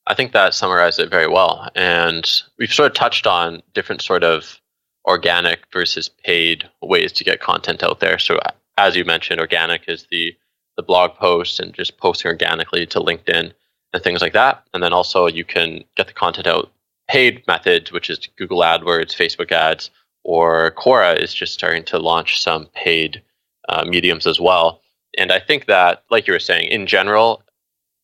I 0.06 0.12
think 0.12 0.32
that 0.32 0.52
summarized 0.52 1.00
it 1.00 1.08
very 1.08 1.26
well. 1.26 1.70
And 1.74 2.30
we've 2.58 2.70
sort 2.70 2.90
of 2.90 2.94
touched 2.94 3.26
on 3.26 3.62
different 3.72 4.02
sort 4.02 4.24
of 4.24 4.60
organic 5.06 5.60
versus 5.72 6.10
paid 6.10 6.68
ways 6.82 7.12
to 7.12 7.24
get 7.24 7.40
content 7.40 7.82
out 7.82 8.00
there. 8.00 8.18
So 8.18 8.38
as 8.76 8.94
you 8.94 9.06
mentioned, 9.06 9.40
organic 9.40 9.88
is 9.88 10.06
the 10.10 10.36
the 10.76 10.82
blog 10.82 11.14
posts 11.14 11.58
and 11.58 11.72
just 11.72 11.96
posting 11.96 12.28
organically 12.28 12.86
to 12.86 13.00
LinkedIn 13.00 13.52
and 13.94 14.02
things 14.02 14.20
like 14.20 14.34
that. 14.34 14.64
And 14.74 14.82
then 14.82 14.92
also 14.92 15.28
you 15.28 15.44
can 15.44 15.82
get 15.96 16.08
the 16.08 16.12
content 16.12 16.46
out 16.46 16.70
paid 17.08 17.42
methods, 17.48 17.90
which 17.90 18.10
is 18.10 18.28
Google 18.36 18.60
AdWords, 18.60 19.16
Facebook 19.16 19.50
ads, 19.50 19.90
or 20.28 20.72
Quora 20.72 21.18
is 21.18 21.32
just 21.32 21.54
starting 21.54 21.82
to 21.84 21.98
launch 21.98 22.42
some 22.42 22.66
paid 22.74 23.22
uh, 23.70 23.86
mediums 23.86 24.26
as 24.26 24.38
well. 24.38 24.82
And 25.16 25.32
I 25.32 25.40
think 25.40 25.64
that, 25.68 26.04
like 26.10 26.26
you 26.26 26.34
were 26.34 26.38
saying, 26.38 26.68
in 26.68 26.86
general, 26.86 27.42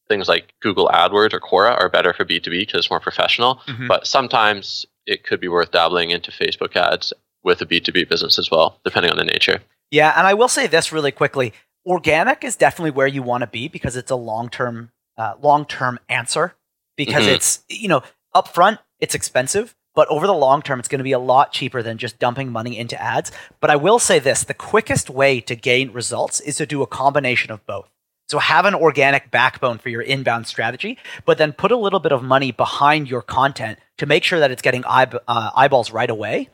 things 0.08 0.26
like 0.26 0.54
Google 0.62 0.88
AdWords 0.88 1.34
or 1.34 1.40
Quora 1.40 1.78
are 1.78 1.90
better 1.90 2.14
for 2.14 2.24
B2B 2.24 2.60
because 2.60 2.78
it's 2.78 2.90
more 2.90 2.98
professional. 2.98 3.56
Mm-hmm. 3.66 3.88
But 3.88 4.06
sometimes 4.06 4.86
it 5.06 5.22
could 5.24 5.38
be 5.38 5.48
worth 5.48 5.70
dabbling 5.70 6.12
into 6.12 6.30
Facebook 6.30 6.74
ads 6.76 7.12
with 7.42 7.60
a 7.60 7.66
B2B 7.66 8.08
business 8.08 8.38
as 8.38 8.50
well, 8.50 8.80
depending 8.86 9.12
on 9.12 9.18
the 9.18 9.24
nature. 9.24 9.60
Yeah, 9.90 10.14
and 10.16 10.26
I 10.26 10.32
will 10.32 10.48
say 10.48 10.66
this 10.66 10.92
really 10.92 11.12
quickly. 11.12 11.52
Organic 11.84 12.42
is 12.42 12.56
definitely 12.56 12.92
where 12.92 13.06
you 13.06 13.22
want 13.22 13.42
to 13.42 13.46
be 13.46 13.68
because 13.68 13.96
it's 13.96 14.10
a 14.10 14.16
long-term 14.16 14.92
uh, 15.18 15.34
long-term 15.42 16.00
answer 16.08 16.54
because 16.96 17.24
mm-hmm. 17.24 17.34
it's 17.34 17.64
you 17.68 17.88
know, 17.88 18.02
upfront 18.34 18.78
it's 18.98 19.14
expensive, 19.14 19.76
but 19.94 20.08
over 20.08 20.26
the 20.26 20.34
long 20.34 20.62
term 20.62 20.78
it's 20.78 20.88
going 20.88 20.98
to 20.98 21.04
be 21.04 21.12
a 21.12 21.18
lot 21.18 21.52
cheaper 21.52 21.82
than 21.82 21.98
just 21.98 22.18
dumping 22.18 22.50
money 22.50 22.78
into 22.78 23.00
ads. 23.00 23.32
But 23.60 23.70
I 23.70 23.76
will 23.76 23.98
say 23.98 24.18
this, 24.18 24.44
the 24.44 24.54
quickest 24.54 25.10
way 25.10 25.40
to 25.42 25.56
gain 25.56 25.92
results 25.92 26.40
is 26.40 26.56
to 26.56 26.66
do 26.66 26.82
a 26.82 26.86
combination 26.86 27.50
of 27.50 27.64
both. 27.66 27.88
So 28.28 28.38
have 28.38 28.64
an 28.64 28.74
organic 28.74 29.30
backbone 29.30 29.78
for 29.78 29.90
your 29.90 30.00
inbound 30.00 30.46
strategy, 30.46 30.98
but 31.26 31.36
then 31.36 31.52
put 31.52 31.72
a 31.72 31.76
little 31.76 32.00
bit 32.00 32.12
of 32.12 32.22
money 32.22 32.52
behind 32.52 33.08
your 33.08 33.20
content 33.20 33.78
to 33.98 34.06
make 34.06 34.24
sure 34.24 34.40
that 34.40 34.50
it's 34.50 34.62
getting 34.62 34.84
eye, 34.86 35.06
uh, 35.28 35.50
eyeballs 35.54 35.90
right 35.90 36.08
away, 36.08 36.48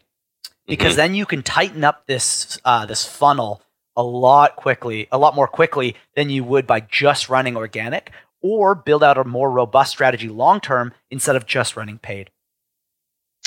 because 0.66 0.92
mm-hmm. 0.92 0.96
then 0.96 1.14
you 1.14 1.26
can 1.26 1.42
tighten 1.42 1.84
up 1.84 2.06
this 2.06 2.58
uh, 2.64 2.86
this 2.86 3.04
funnel 3.06 3.62
a 3.96 4.02
lot 4.02 4.56
quickly, 4.56 5.06
a 5.12 5.18
lot 5.18 5.36
more 5.36 5.46
quickly 5.46 5.94
than 6.16 6.28
you 6.28 6.42
would 6.42 6.66
by 6.66 6.80
just 6.80 7.28
running 7.28 7.56
organic, 7.56 8.10
or 8.42 8.74
build 8.74 9.04
out 9.04 9.18
a 9.18 9.24
more 9.24 9.50
robust 9.50 9.92
strategy 9.92 10.28
long 10.28 10.60
term 10.60 10.92
instead 11.08 11.36
of 11.36 11.46
just 11.46 11.76
running 11.76 11.98
paid. 11.98 12.30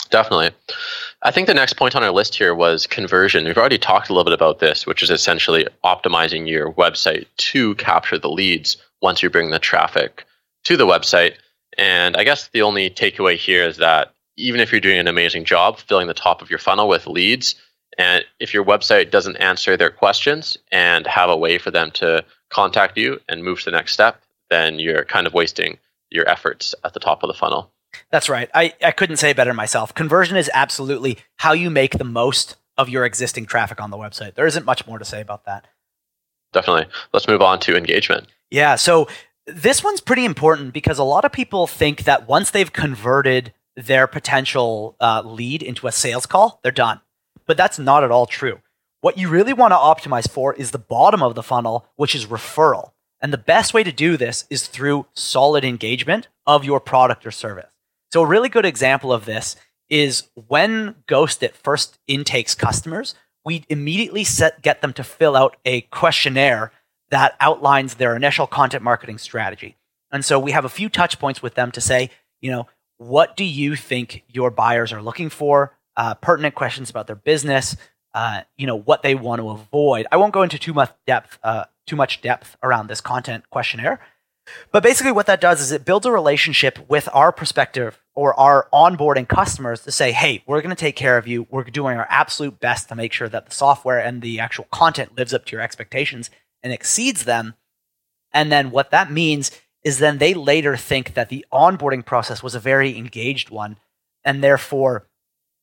Definitely. 0.10 0.52
I 1.22 1.32
think 1.32 1.48
the 1.48 1.54
next 1.54 1.74
point 1.74 1.96
on 1.96 2.04
our 2.04 2.12
list 2.12 2.36
here 2.36 2.54
was 2.54 2.86
conversion. 2.86 3.46
We've 3.46 3.58
already 3.58 3.78
talked 3.78 4.10
a 4.10 4.14
little 4.14 4.26
bit 4.26 4.34
about 4.34 4.60
this, 4.60 4.86
which 4.86 5.02
is 5.02 5.10
essentially 5.10 5.68
optimizing 5.84 6.48
your 6.48 6.72
website 6.74 7.26
to 7.38 7.76
capture 7.76 8.20
the 8.20 8.30
leads 8.30 8.78
once 9.02 9.24
you 9.24 9.30
bring 9.30 9.50
the 9.50 9.60
traffic 9.60 10.26
to 10.66 10.78
the 10.78 10.86
website. 10.86 11.36
And 11.78 12.16
I 12.16 12.24
guess 12.24 12.50
the 12.50 12.62
only 12.62 12.90
takeaway 12.90 13.38
here 13.38 13.66
is 13.66 13.78
that 13.78 14.14
even 14.38 14.60
if 14.60 14.72
you're 14.72 14.82
doing 14.82 15.00
an 15.00 15.08
amazing 15.08 15.46
job 15.46 15.80
filling 15.80 16.08
the 16.08 16.14
top 16.14 16.42
of 16.42 16.50
your 16.50 16.60
funnel 16.60 16.88
with 16.88 17.08
leads, 17.08 17.56
and 17.98 18.26
if 18.40 18.54
your 18.54 18.66
website 18.66 19.12
doesn't 19.12 19.38
answer 19.38 19.78
their 19.78 19.92
questions 19.92 20.58
and 20.72 21.06
have 21.08 21.30
a 21.30 21.38
way 21.38 21.58
for 21.58 21.72
them 21.72 21.92
to 21.92 22.26
contact 22.50 22.98
you 22.98 23.20
and 23.30 23.44
move 23.44 23.60
to 23.60 23.66
the 23.66 23.72
next 23.72 23.94
step, 23.94 24.22
then 24.50 24.80
you're 24.80 25.06
kind 25.06 25.28
of 25.28 25.34
wasting 25.34 25.78
your 26.10 26.28
efforts 26.28 26.76
at 26.84 26.94
the 26.94 27.00
top 27.00 27.24
of 27.24 27.28
the 27.28 27.34
funnel. 27.34 27.72
That's 28.12 28.30
right. 28.30 28.50
I, 28.54 28.74
I 28.84 28.92
couldn't 28.92 29.18
say 29.18 29.34
better 29.34 29.54
myself. 29.54 29.94
Conversion 29.94 30.38
is 30.38 30.50
absolutely 30.54 31.18
how 31.38 31.54
you 31.54 31.70
make 31.70 31.98
the 31.98 32.04
most 32.04 32.56
of 32.78 32.90
your 32.90 33.06
existing 33.06 33.46
traffic 33.46 33.82
on 33.82 33.92
the 33.92 33.98
website. 33.98 34.36
There 34.36 34.48
isn't 34.48 34.66
much 34.66 34.88
more 34.88 35.00
to 35.00 35.06
say 35.06 35.22
about 35.22 35.46
that. 35.46 35.68
Definitely. 36.54 36.88
Let's 37.14 37.28
move 37.28 37.42
on 37.42 37.60
to 37.62 37.76
engagement. 37.76 38.28
Yeah. 38.52 38.76
So 38.76 39.08
this 39.46 39.84
one's 39.84 40.02
pretty 40.02 40.26
important 40.26 40.74
because 40.74 41.00
a 41.00 41.04
lot 41.04 41.26
of 41.26 41.32
people 41.32 41.68
think 41.68 42.04
that 42.04 42.28
once 42.28 42.52
they've 42.52 42.72
converted 42.72 43.54
their 43.76 44.08
potential 44.08 44.96
uh, 45.00 45.22
lead 45.26 45.64
into 45.64 45.88
a 45.88 45.92
sales 45.92 46.26
call, 46.26 46.60
they're 46.64 46.72
done. 46.72 47.02
But 47.46 47.58
that's 47.58 47.80
not 47.80 48.04
at 48.04 48.12
all 48.12 48.26
true. 48.26 48.60
What 49.02 49.18
you 49.18 49.28
really 49.28 49.54
want 49.54 49.72
to 49.72 49.76
optimize 49.76 50.30
for 50.30 50.54
is 50.54 50.72
the 50.72 50.80
bottom 50.80 51.22
of 51.22 51.36
the 51.36 51.44
funnel, 51.44 51.88
which 51.96 52.16
is 52.16 52.28
referral. 52.28 52.92
And 53.20 53.34
the 53.34 53.38
best 53.38 53.74
way 53.74 53.84
to 53.84 53.92
do 53.92 54.16
this 54.16 54.46
is 54.50 54.68
through 54.68 55.08
solid 55.14 55.66
engagement 55.66 56.28
of 56.46 56.64
your 56.64 56.80
product 56.80 57.26
or 57.26 57.32
service. 57.32 57.73
So, 58.14 58.22
a 58.22 58.28
really 58.28 58.48
good 58.48 58.64
example 58.64 59.12
of 59.12 59.26
this 59.26 59.56
is 59.90 60.30
when 60.36 60.94
Ghostit 61.08 61.54
first 61.54 61.98
intakes 62.06 62.54
customers, 62.54 63.16
we 63.44 63.66
immediately 63.70 64.24
set, 64.24 64.62
get 64.62 64.84
them 64.84 64.94
to 64.94 65.04
fill 65.04 65.36
out 65.36 65.58
a 65.66 65.82
questionnaire 65.82 66.72
that 67.10 67.36
outlines 67.40 67.96
their 67.96 68.16
initial 68.16 68.46
content 68.46 68.84
marketing 68.84 69.18
strategy. 69.18 69.78
And 70.12 70.24
so 70.24 70.40
we 70.40 70.52
have 70.52 70.64
a 70.64 70.70
few 70.70 70.90
touch 70.90 71.18
points 71.18 71.42
with 71.42 71.56
them 71.56 71.72
to 71.72 71.82
say, 71.82 72.12
you 72.40 72.52
know, 72.52 72.68
what 73.00 73.36
do 73.36 73.44
you 73.44 73.76
think 73.76 74.24
your 74.28 74.52
buyers 74.52 74.94
are 74.94 75.02
looking 75.02 75.30
for? 75.30 75.76
Uh, 75.98 76.14
pertinent 76.14 76.54
questions 76.54 76.92
about 76.92 77.08
their 77.08 77.16
business, 77.16 77.76
uh, 78.14 78.42
you 78.58 78.68
know, 78.68 78.78
what 78.78 79.02
they 79.02 79.16
want 79.16 79.42
to 79.42 79.50
avoid. 79.50 80.06
I 80.12 80.18
won't 80.18 80.34
go 80.34 80.44
into 80.44 80.60
too 80.60 80.74
much 80.76 80.92
depth, 81.08 81.40
uh, 81.42 81.66
too 81.88 81.96
much 81.96 82.22
depth 82.22 82.58
around 82.62 82.90
this 82.90 83.02
content 83.02 83.50
questionnaire, 83.50 84.00
but 84.72 84.84
basically, 84.84 85.12
what 85.12 85.26
that 85.28 85.42
does 85.42 85.62
is 85.62 85.72
it 85.72 85.86
builds 85.86 86.06
a 86.06 86.12
relationship 86.12 86.80
with 86.90 87.08
our 87.14 87.32
prospective 87.32 88.02
or 88.14 88.38
our 88.40 88.68
onboarding 88.74 89.28
customers 89.28 89.82
to 89.82 89.92
say, 89.92 90.12
hey, 90.12 90.44
we're 90.46 90.62
going 90.62 90.76
to 90.76 90.80
take 90.80 90.96
care 90.96 91.18
of 91.18 91.28
you. 91.28 91.48
We're 91.50 91.64
doing 91.64 91.98
our 91.98 92.08
absolute 92.10 92.60
best 92.60 92.90
to 92.90 92.96
make 92.96 93.14
sure 93.14 93.30
that 93.30 93.48
the 93.48 93.56
software 93.56 94.00
and 94.00 94.22
the 94.22 94.40
actual 94.40 94.66
content 94.66 95.18
lives 95.18 95.34
up 95.34 95.46
to 95.46 95.52
your 95.54 95.62
expectations 95.62 96.30
and 96.62 96.74
exceeds 96.74 97.26
them. 97.26 97.56
And 98.32 98.52
then 98.52 98.72
what 98.72 98.92
that 98.92 99.12
means 99.12 99.52
is 99.84 100.00
then 100.00 100.18
they 100.18 100.34
later 100.34 100.78
think 100.78 101.14
that 101.14 101.30
the 101.30 101.46
onboarding 101.52 102.06
process 102.06 102.42
was 102.42 102.56
a 102.56 102.60
very 102.60 102.98
engaged 102.98 103.50
one. 103.50 103.78
And 104.24 104.44
therefore, 104.44 105.08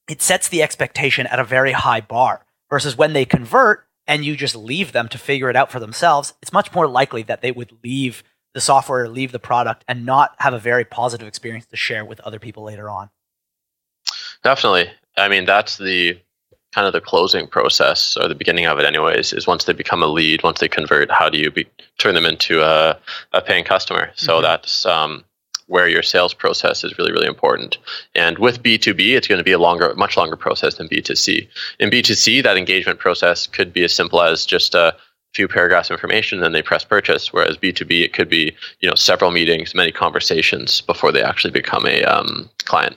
it 0.08 0.22
sets 0.22 0.48
the 0.48 0.62
expectation 0.62 1.26
at 1.26 1.38
a 1.38 1.44
very 1.44 1.72
high 1.72 2.00
bar 2.00 2.44
versus 2.68 2.96
when 2.96 3.12
they 3.12 3.24
convert 3.24 3.86
and 4.06 4.24
you 4.24 4.36
just 4.36 4.56
leave 4.56 4.92
them 4.92 5.08
to 5.08 5.18
figure 5.18 5.50
it 5.50 5.56
out 5.56 5.70
for 5.70 5.78
themselves, 5.78 6.34
it's 6.42 6.52
much 6.52 6.74
more 6.74 6.88
likely 6.88 7.22
that 7.22 7.42
they 7.42 7.52
would 7.52 7.78
leave 7.84 8.24
the 8.54 8.60
software, 8.60 9.08
leave 9.08 9.32
the 9.32 9.38
product, 9.38 9.84
and 9.86 10.04
not 10.04 10.34
have 10.38 10.54
a 10.54 10.58
very 10.58 10.84
positive 10.84 11.28
experience 11.28 11.66
to 11.66 11.76
share 11.76 12.04
with 12.04 12.20
other 12.20 12.38
people 12.38 12.64
later 12.64 12.90
on. 12.90 13.10
Definitely. 14.42 14.90
I 15.16 15.28
mean, 15.28 15.44
that's 15.44 15.76
the 15.76 16.18
kind 16.72 16.86
of 16.86 16.92
the 16.92 17.00
closing 17.00 17.46
process 17.46 18.16
or 18.16 18.28
the 18.28 18.34
beginning 18.34 18.66
of 18.66 18.78
it 18.78 18.84
anyways 18.84 19.32
is 19.32 19.46
once 19.46 19.64
they 19.64 19.72
become 19.72 20.02
a 20.02 20.06
lead 20.06 20.42
once 20.42 20.60
they 20.60 20.68
convert 20.68 21.10
how 21.10 21.28
do 21.28 21.38
you 21.38 21.50
be, 21.50 21.66
turn 21.98 22.14
them 22.14 22.24
into 22.24 22.62
a, 22.62 22.96
a 23.32 23.40
paying 23.40 23.64
customer 23.64 24.10
so 24.14 24.34
mm-hmm. 24.34 24.42
that's 24.42 24.86
um, 24.86 25.24
where 25.66 25.88
your 25.88 26.02
sales 26.02 26.32
process 26.32 26.84
is 26.84 26.96
really 26.96 27.10
really 27.10 27.26
important 27.26 27.78
and 28.14 28.38
with 28.38 28.62
b2b 28.62 29.16
it's 29.16 29.26
going 29.26 29.38
to 29.38 29.44
be 29.44 29.52
a 29.52 29.58
longer 29.58 29.92
much 29.96 30.16
longer 30.16 30.36
process 30.36 30.76
than 30.76 30.88
b2c 30.88 31.48
in 31.80 31.90
b2c 31.90 32.42
that 32.42 32.56
engagement 32.56 33.00
process 33.00 33.48
could 33.48 33.72
be 33.72 33.82
as 33.82 33.92
simple 33.92 34.22
as 34.22 34.46
just 34.46 34.74
a 34.74 34.94
few 35.34 35.46
paragraphs 35.48 35.90
of 35.90 35.94
information 35.94 36.38
and 36.38 36.44
then 36.44 36.52
they 36.52 36.62
press 36.62 36.84
purchase 36.84 37.32
whereas 37.32 37.56
b2b 37.56 38.02
it 38.02 38.12
could 38.12 38.28
be 38.28 38.54
you 38.80 38.88
know 38.88 38.94
several 38.94 39.30
meetings 39.30 39.74
many 39.74 39.92
conversations 39.92 40.80
before 40.80 41.12
they 41.12 41.22
actually 41.22 41.52
become 41.52 41.86
a 41.86 42.02
um, 42.04 42.48
client. 42.64 42.96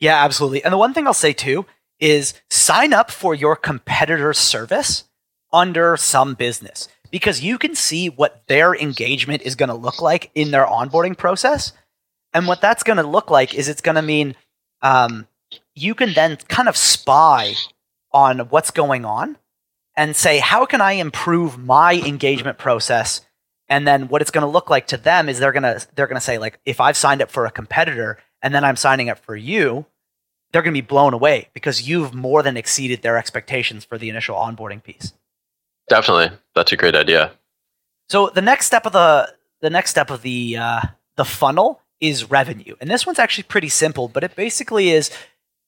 Yeah 0.00 0.24
absolutely. 0.24 0.62
And 0.64 0.72
the 0.72 0.78
one 0.78 0.94
thing 0.94 1.06
i'll 1.06 1.14
say 1.14 1.32
too 1.32 1.66
is 2.00 2.34
sign 2.50 2.92
up 2.92 3.10
for 3.10 3.34
your 3.34 3.56
competitor's 3.56 4.38
service 4.38 5.04
under 5.52 5.96
some 5.96 6.34
business 6.34 6.88
because 7.10 7.40
you 7.40 7.58
can 7.58 7.74
see 7.74 8.08
what 8.08 8.42
their 8.48 8.74
engagement 8.74 9.42
is 9.42 9.54
going 9.54 9.68
to 9.68 9.74
look 9.74 10.00
like 10.00 10.30
in 10.34 10.50
their 10.50 10.66
onboarding 10.66 11.16
process. 11.16 11.72
And 12.34 12.46
what 12.46 12.60
that's 12.60 12.82
going 12.82 12.98
to 12.98 13.06
look 13.06 13.30
like 13.30 13.54
is 13.54 13.68
it's 13.68 13.80
going 13.80 13.94
to 13.94 14.02
mean 14.02 14.34
um, 14.82 15.26
you 15.74 15.94
can 15.94 16.12
then 16.12 16.36
kind 16.48 16.68
of 16.68 16.76
spy 16.76 17.54
on 18.12 18.40
what's 18.50 18.70
going 18.70 19.04
on 19.04 19.36
and 19.98 20.14
say, 20.14 20.38
how 20.38 20.64
can 20.64 20.80
I 20.80 20.92
improve 20.92 21.58
my 21.58 21.94
engagement 21.94 22.56
process? 22.56 23.20
And 23.68 23.86
then 23.86 24.06
what 24.06 24.22
it's 24.22 24.30
going 24.30 24.46
to 24.46 24.50
look 24.50 24.70
like 24.70 24.86
to 24.86 24.96
them 24.96 25.28
is 25.28 25.40
they're 25.40 25.52
going 25.52 25.64
to 25.64 25.84
they're 25.94 26.06
going 26.06 26.16
to 26.16 26.24
say 26.24 26.38
like, 26.38 26.60
if 26.64 26.80
I've 26.80 26.96
signed 26.96 27.20
up 27.20 27.30
for 27.30 27.44
a 27.44 27.50
competitor 27.50 28.16
and 28.40 28.54
then 28.54 28.64
I'm 28.64 28.76
signing 28.76 29.10
up 29.10 29.18
for 29.18 29.34
you, 29.34 29.86
they're 30.52 30.62
going 30.62 30.72
to 30.72 30.80
be 30.80 30.86
blown 30.86 31.14
away 31.14 31.48
because 31.52 31.86
you've 31.86 32.14
more 32.14 32.44
than 32.44 32.56
exceeded 32.56 33.02
their 33.02 33.18
expectations 33.18 33.84
for 33.84 33.98
the 33.98 34.08
initial 34.08 34.36
onboarding 34.36 34.82
piece. 34.82 35.12
Definitely, 35.88 36.30
that's 36.54 36.70
a 36.70 36.76
great 36.76 36.94
idea. 36.94 37.32
So 38.08 38.30
the 38.32 38.40
next 38.40 38.66
step 38.66 38.86
of 38.86 38.92
the 38.92 39.34
the 39.60 39.68
next 39.68 39.90
step 39.90 40.10
of 40.10 40.22
the 40.22 40.56
uh, 40.56 40.80
the 41.16 41.24
funnel 41.24 41.82
is 42.00 42.30
revenue, 42.30 42.76
and 42.80 42.88
this 42.88 43.04
one's 43.04 43.18
actually 43.18 43.44
pretty 43.44 43.68
simple, 43.68 44.06
but 44.06 44.22
it 44.22 44.36
basically 44.36 44.90
is: 44.90 45.10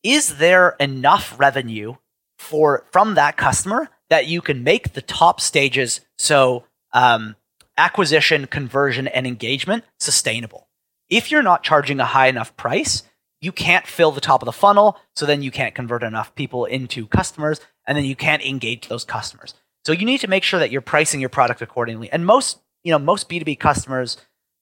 is 0.05 0.39
there 0.39 0.77
enough 0.79 1.35
revenue 1.37 1.97
for 2.39 2.87
from 2.93 3.15
that 3.17 3.37
customer 3.37 3.91
that 4.11 4.27
you 4.27 4.43
can 4.43 4.63
make 4.63 4.93
the 4.93 5.03
top 5.03 5.41
stages 5.41 6.01
so 6.19 6.65
um, 6.93 7.37
acquisition, 7.79 8.47
conversion, 8.47 9.09
and 9.09 9.27
engagement 9.27 9.85
sustainable. 9.99 10.69
If 11.09 11.31
you're 11.31 11.43
not 11.43 11.63
charging 11.63 11.99
a 12.01 12.05
high 12.05 12.27
enough 12.27 12.57
price, 12.57 13.05
you 13.41 13.53
can't 13.53 13.87
fill 13.87 14.13
the 14.13 14.21
top 14.21 14.43
of 14.43 14.47
the 14.47 14.53
funnel, 14.53 14.99
so 15.17 15.25
then 15.25 15.43
you 15.43 15.51
can't 15.51 15.75
convert 15.75 16.03
enough 16.03 16.35
people 16.35 16.67
into 16.67 17.07
customers, 17.07 17.61
and 17.87 17.97
then 17.97 18.05
you 18.05 18.15
can't 18.15 18.45
engage 18.45 18.89
those 18.89 19.05
customers. 19.05 19.55
So 19.87 19.93
you 19.93 20.05
need 20.05 20.21
to 20.21 20.29
make 20.29 20.45
sure 20.45 20.61
that 20.61 20.71
you're 20.71 20.83
pricing 20.83 21.21
your 21.21 21.31
product 21.31 21.63
accordingly. 21.63 22.13
And 22.13 22.27
most, 22.27 22.59
you 22.85 22.93
know, 22.93 22.99
most 22.99 23.29
B2B 23.31 23.59
customers 23.59 24.19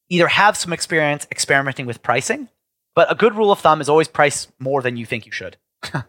either 0.09 0.29
have 0.29 0.57
some 0.57 0.73
experience 0.73 1.27
experimenting 1.31 1.87
with 1.87 2.03
pricing, 2.03 2.49
but 2.95 3.11
a 3.11 3.17
good 3.17 3.35
rule 3.35 3.51
of 3.51 3.59
thumb 3.59 3.81
is 3.81 3.89
always 3.89 4.09
price 4.09 4.47
more 4.59 4.81
than 4.81 4.97
you 4.97 5.07
think 5.07 5.27
you 5.27 5.33
should. 5.33 5.57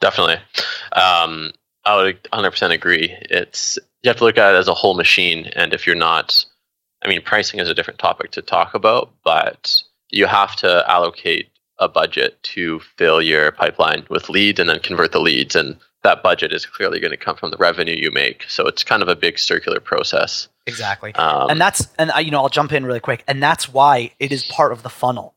Definitely. 0.00 0.38
Um, 0.92 1.52
I 1.84 1.96
would 1.96 2.22
100% 2.24 2.70
agree. 2.70 3.14
It's 3.30 3.78
you 4.02 4.08
have 4.08 4.16
to 4.18 4.24
look 4.24 4.38
at 4.38 4.54
it 4.54 4.58
as 4.58 4.68
a 4.68 4.74
whole 4.74 4.94
machine, 4.94 5.50
and 5.56 5.72
if 5.72 5.86
you're 5.86 5.96
not, 5.96 6.44
I 7.02 7.08
mean, 7.08 7.22
pricing 7.22 7.60
is 7.60 7.68
a 7.68 7.74
different 7.74 7.98
topic 7.98 8.32
to 8.32 8.42
talk 8.42 8.74
about, 8.74 9.12
but 9.24 9.82
you 10.10 10.26
have 10.26 10.56
to 10.56 10.84
allocate 10.88 11.50
a 11.78 11.88
budget 11.88 12.40
to 12.42 12.80
fill 12.96 13.20
your 13.20 13.50
pipeline 13.52 14.06
with 14.08 14.28
leads 14.28 14.60
and 14.60 14.68
then 14.68 14.78
convert 14.80 15.12
the 15.12 15.20
leads, 15.20 15.56
and 15.56 15.76
that 16.02 16.22
budget 16.22 16.52
is 16.52 16.66
clearly 16.66 17.00
going 17.00 17.10
to 17.10 17.16
come 17.16 17.36
from 17.36 17.50
the 17.50 17.56
revenue 17.56 17.96
you 17.96 18.10
make. 18.10 18.44
So 18.48 18.66
it's 18.66 18.84
kind 18.84 19.02
of 19.02 19.08
a 19.08 19.16
big 19.16 19.38
circular 19.38 19.80
process. 19.80 20.48
Exactly, 20.66 21.14
um, 21.14 21.50
and 21.50 21.60
that's 21.60 21.88
and 21.98 22.10
I, 22.10 22.20
you 22.20 22.30
know 22.30 22.40
I'll 22.40 22.48
jump 22.48 22.72
in 22.72 22.86
really 22.86 23.00
quick, 23.00 23.24
and 23.28 23.42
that's 23.42 23.70
why 23.70 24.12
it 24.18 24.32
is 24.32 24.44
part 24.44 24.72
of 24.72 24.82
the 24.82 24.90
funnel, 24.90 25.34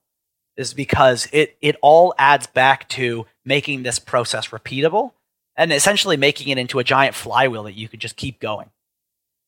is 0.55 0.73
because 0.73 1.27
it 1.33 1.57
it 1.61 1.75
all 1.81 2.13
adds 2.17 2.47
back 2.47 2.87
to 2.89 3.25
making 3.43 3.83
this 3.83 3.99
process 3.99 4.47
repeatable 4.49 5.11
and 5.57 5.73
essentially 5.73 6.15
making 6.15 6.47
it 6.47 6.57
into 6.57 6.79
a 6.79 6.83
giant 6.83 7.15
flywheel 7.15 7.63
that 7.63 7.73
you 7.73 7.89
could 7.89 7.99
just 7.99 8.15
keep 8.15 8.39
going. 8.39 8.69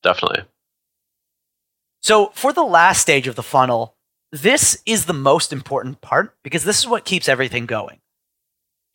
Definitely. 0.03 0.43
So, 2.01 2.31
for 2.33 2.51
the 2.51 2.63
last 2.63 3.01
stage 3.01 3.27
of 3.27 3.35
the 3.35 3.43
funnel, 3.43 3.95
this 4.31 4.81
is 4.85 5.05
the 5.05 5.13
most 5.13 5.53
important 5.53 6.01
part 6.01 6.35
because 6.43 6.63
this 6.63 6.79
is 6.79 6.87
what 6.87 7.05
keeps 7.05 7.29
everything 7.29 7.65
going. 7.65 7.99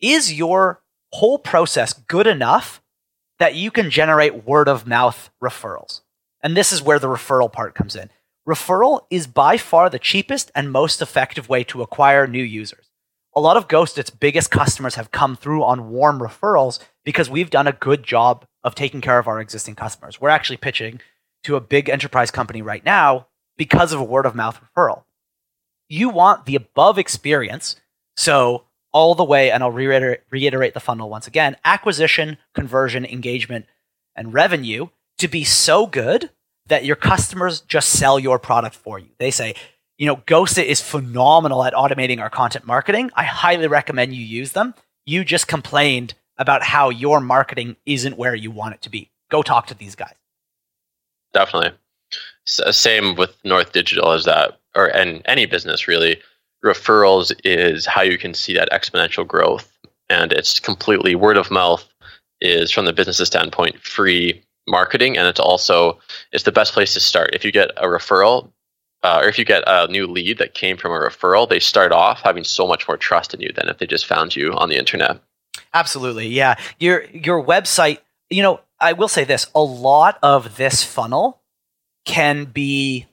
Is 0.01 0.33
your 0.33 0.81
whole 1.13 1.37
process 1.37 1.93
good 1.93 2.27
enough 2.27 2.81
that 3.39 3.55
you 3.55 3.71
can 3.71 3.89
generate 3.89 4.45
word 4.45 4.67
of 4.67 4.87
mouth 4.87 5.29
referrals? 5.43 6.01
And 6.41 6.55
this 6.55 6.71
is 6.71 6.81
where 6.81 6.99
the 6.99 7.07
referral 7.07 7.51
part 7.51 7.75
comes 7.75 7.95
in. 7.95 8.09
Referral 8.47 9.01
is 9.09 9.27
by 9.27 9.57
far 9.57 9.89
the 9.89 9.99
cheapest 9.99 10.51
and 10.53 10.71
most 10.71 11.01
effective 11.01 11.49
way 11.49 11.63
to 11.65 11.81
acquire 11.81 12.27
new 12.27 12.43
users. 12.43 12.91
A 13.35 13.41
lot 13.41 13.57
of 13.57 13.67
Ghostit's 13.67 14.11
biggest 14.11 14.51
customers 14.51 14.95
have 14.95 15.11
come 15.11 15.35
through 15.35 15.63
on 15.63 15.89
warm 15.89 16.19
referrals 16.19 16.79
because 17.05 17.29
we've 17.29 17.49
done 17.49 17.67
a 17.67 17.71
good 17.71 18.03
job 18.03 18.45
of 18.63 18.75
taking 18.75 18.99
care 18.99 19.19
of 19.19 19.27
our 19.27 19.39
existing 19.39 19.75
customers. 19.75 20.19
We're 20.19 20.29
actually 20.29 20.57
pitching 20.57 20.99
to 21.43 21.55
a 21.55 21.61
big 21.61 21.87
enterprise 21.87 22.31
company 22.31 22.61
right 22.61 22.83
now 22.83 23.27
because 23.57 23.93
of 23.93 24.01
a 24.01 24.03
word 24.03 24.25
of 24.25 24.35
mouth 24.35 24.59
referral. 24.59 25.03
You 25.87 26.09
want 26.09 26.45
the 26.45 26.55
above 26.55 26.97
experience. 26.97 27.75
So 28.17 28.65
all 28.91 29.13
the 29.13 29.23
way, 29.23 29.51
and 29.51 29.61
I'll 29.61 29.71
reiterate, 29.71 30.21
reiterate 30.31 30.73
the 30.73 30.79
funnel 30.79 31.09
once 31.09 31.27
again 31.27 31.57
acquisition, 31.63 32.37
conversion, 32.53 33.05
engagement, 33.05 33.65
and 34.15 34.33
revenue 34.33 34.87
to 35.19 35.27
be 35.27 35.43
so 35.43 35.85
good 35.85 36.31
that 36.67 36.85
your 36.85 36.95
customers 36.95 37.61
just 37.61 37.89
sell 37.89 38.17
your 38.17 38.39
product 38.39 38.75
for 38.75 38.97
you. 38.97 39.09
They 39.19 39.31
say, 39.31 39.53
you 39.97 40.07
know, 40.07 40.21
Ghost 40.25 40.57
is 40.57 40.81
phenomenal 40.81 41.63
at 41.63 41.73
automating 41.73 42.19
our 42.19 42.29
content 42.29 42.65
marketing. 42.65 43.11
I 43.15 43.23
highly 43.23 43.67
recommend 43.67 44.13
you 44.13 44.25
use 44.25 44.53
them. 44.53 44.73
You 45.05 45.23
just 45.23 45.47
complained 45.47 46.15
about 46.37 46.63
how 46.63 46.89
your 46.89 47.19
marketing 47.19 47.75
isn't 47.85 48.17
where 48.17 48.35
you 48.35 48.51
want 48.51 48.75
it 48.75 48.81
to 48.81 48.89
be. 48.89 49.09
Go 49.29 49.41
talk 49.41 49.67
to 49.67 49.73
these 49.73 49.95
guys. 49.95 50.13
Definitely. 51.33 51.77
same 52.45 53.15
with 53.15 53.35
North 53.43 53.71
Digital 53.71 54.11
as 54.11 54.25
that, 54.25 54.59
or 54.75 54.87
and 54.87 55.21
any 55.25 55.45
business 55.45 55.87
really, 55.87 56.17
referrals 56.63 57.33
is 57.43 57.85
how 57.85 58.01
you 58.01 58.17
can 58.17 58.33
see 58.33 58.53
that 58.53 58.71
exponential 58.71 59.27
growth, 59.27 59.71
and 60.09 60.31
it's 60.31 60.59
completely 60.59 61.15
word 61.15 61.37
of 61.37 61.51
mouth. 61.51 61.85
Is 62.41 62.69
from 62.69 62.85
the 62.85 62.93
business 62.93 63.17
standpoint 63.17 63.79
free 63.79 64.43
marketing, 64.67 65.17
and 65.17 65.27
it's 65.27 65.39
also 65.39 65.99
it's 66.31 66.43
the 66.43 66.51
best 66.51 66.73
place 66.73 66.93
to 66.93 66.99
start. 66.99 67.31
If 67.33 67.45
you 67.45 67.51
get 67.51 67.71
a 67.77 67.87
referral, 67.87 68.51
uh, 69.03 69.21
or 69.23 69.29
if 69.29 69.39
you 69.39 69.45
get 69.45 69.63
a 69.67 69.87
new 69.87 70.05
lead 70.05 70.37
that 70.39 70.53
came 70.53 70.77
from 70.77 70.91
a 70.91 70.99
referral, 70.99 71.47
they 71.47 71.59
start 71.59 71.91
off 71.91 72.21
having 72.21 72.43
so 72.43 72.67
much 72.67 72.87
more 72.87 72.97
trust 72.97 73.33
in 73.33 73.41
you 73.41 73.51
than 73.53 73.69
if 73.69 73.77
they 73.77 73.87
just 73.87 74.05
found 74.05 74.35
you 74.35 74.53
on 74.53 74.69
the 74.69 74.77
internet. 74.77 75.19
Absolutely, 75.75 76.27
yeah. 76.29 76.55
Your 76.79 77.03
your 77.11 77.43
website, 77.43 77.99
you 78.29 78.41
know, 78.41 78.61
I 78.79 78.93
will 78.93 79.09
say 79.09 79.25
this: 79.25 79.47
a 79.53 79.61
lot 79.61 80.17
of 80.23 80.55
this 80.55 80.85
funnel 80.85 81.41
can 82.05 82.45
be 82.45 83.07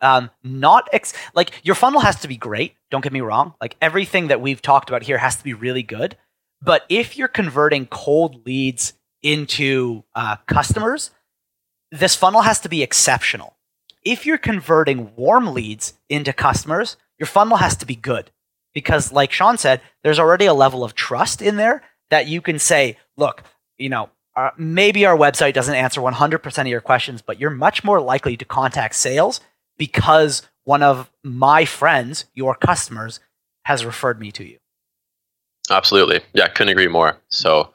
um, 0.00 0.30
not 0.42 0.88
ex- 0.94 1.12
like 1.34 1.50
your 1.62 1.74
funnel 1.74 2.00
has 2.00 2.18
to 2.20 2.28
be 2.28 2.38
great. 2.38 2.74
Don't 2.90 3.02
get 3.02 3.12
me 3.12 3.20
wrong; 3.20 3.52
like 3.60 3.76
everything 3.82 4.28
that 4.28 4.40
we've 4.40 4.62
talked 4.62 4.88
about 4.88 5.02
here 5.02 5.18
has 5.18 5.36
to 5.36 5.44
be 5.44 5.52
really 5.52 5.82
good. 5.82 6.16
But 6.62 6.86
if 6.88 7.18
you're 7.18 7.28
converting 7.28 7.84
cold 7.84 8.46
leads 8.46 8.94
into 9.22 10.02
uh, 10.14 10.36
customers, 10.46 11.10
this 11.92 12.16
funnel 12.16 12.40
has 12.40 12.60
to 12.60 12.70
be 12.70 12.82
exceptional. 12.82 13.56
If 14.06 14.24
you're 14.24 14.38
converting 14.38 15.14
warm 15.16 15.52
leads 15.52 15.92
into 16.08 16.32
customers, 16.32 16.96
your 17.18 17.26
funnel 17.26 17.58
has 17.58 17.76
to 17.76 17.84
be 17.86 17.94
good 17.94 18.30
because, 18.72 19.12
like 19.12 19.32
Sean 19.32 19.58
said, 19.58 19.82
there's 20.02 20.18
already 20.18 20.46
a 20.46 20.54
level 20.54 20.82
of 20.82 20.94
trust 20.94 21.42
in 21.42 21.56
there 21.56 21.82
that 22.10 22.26
you 22.26 22.40
can 22.40 22.58
say, 22.58 22.96
look, 23.16 23.42
you 23.78 23.88
know, 23.88 24.10
uh, 24.36 24.50
maybe 24.58 25.06
our 25.06 25.16
website 25.16 25.54
doesn't 25.54 25.74
answer 25.74 26.00
100% 26.00 26.60
of 26.60 26.66
your 26.66 26.80
questions, 26.80 27.22
but 27.22 27.40
you're 27.40 27.50
much 27.50 27.82
more 27.82 28.00
likely 28.00 28.36
to 28.36 28.44
contact 28.44 28.94
sales 28.94 29.40
because 29.78 30.42
one 30.64 30.82
of 30.82 31.10
my 31.22 31.64
friends, 31.64 32.26
your 32.34 32.54
customers, 32.54 33.20
has 33.64 33.84
referred 33.84 34.20
me 34.20 34.30
to 34.32 34.44
you. 34.44 34.58
Absolutely. 35.70 36.20
Yeah, 36.32 36.48
couldn't 36.48 36.72
agree 36.72 36.88
more. 36.88 37.18
So, 37.28 37.72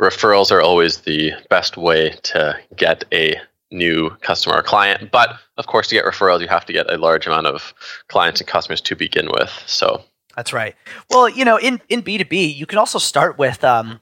referrals 0.00 0.50
are 0.50 0.62
always 0.62 0.98
the 0.98 1.32
best 1.50 1.76
way 1.76 2.14
to 2.22 2.58
get 2.74 3.04
a 3.12 3.38
new 3.70 4.10
customer 4.20 4.56
or 4.56 4.62
client. 4.62 5.10
But 5.10 5.38
of 5.58 5.66
course, 5.66 5.88
to 5.88 5.94
get 5.94 6.04
referrals, 6.04 6.40
you 6.40 6.48
have 6.48 6.64
to 6.66 6.72
get 6.72 6.90
a 6.90 6.96
large 6.96 7.26
amount 7.26 7.46
of 7.46 7.74
clients 8.08 8.40
and 8.40 8.48
customers 8.48 8.80
to 8.82 8.96
begin 8.96 9.28
with. 9.30 9.50
So, 9.66 10.02
that's 10.36 10.52
right. 10.52 10.74
Well, 11.10 11.28
you 11.28 11.44
know, 11.44 11.58
in, 11.58 11.80
in 11.88 12.02
B2B, 12.02 12.54
you 12.54 12.66
can 12.66 12.78
also 12.78 12.98
start 12.98 13.38
with, 13.38 13.64
um, 13.64 14.00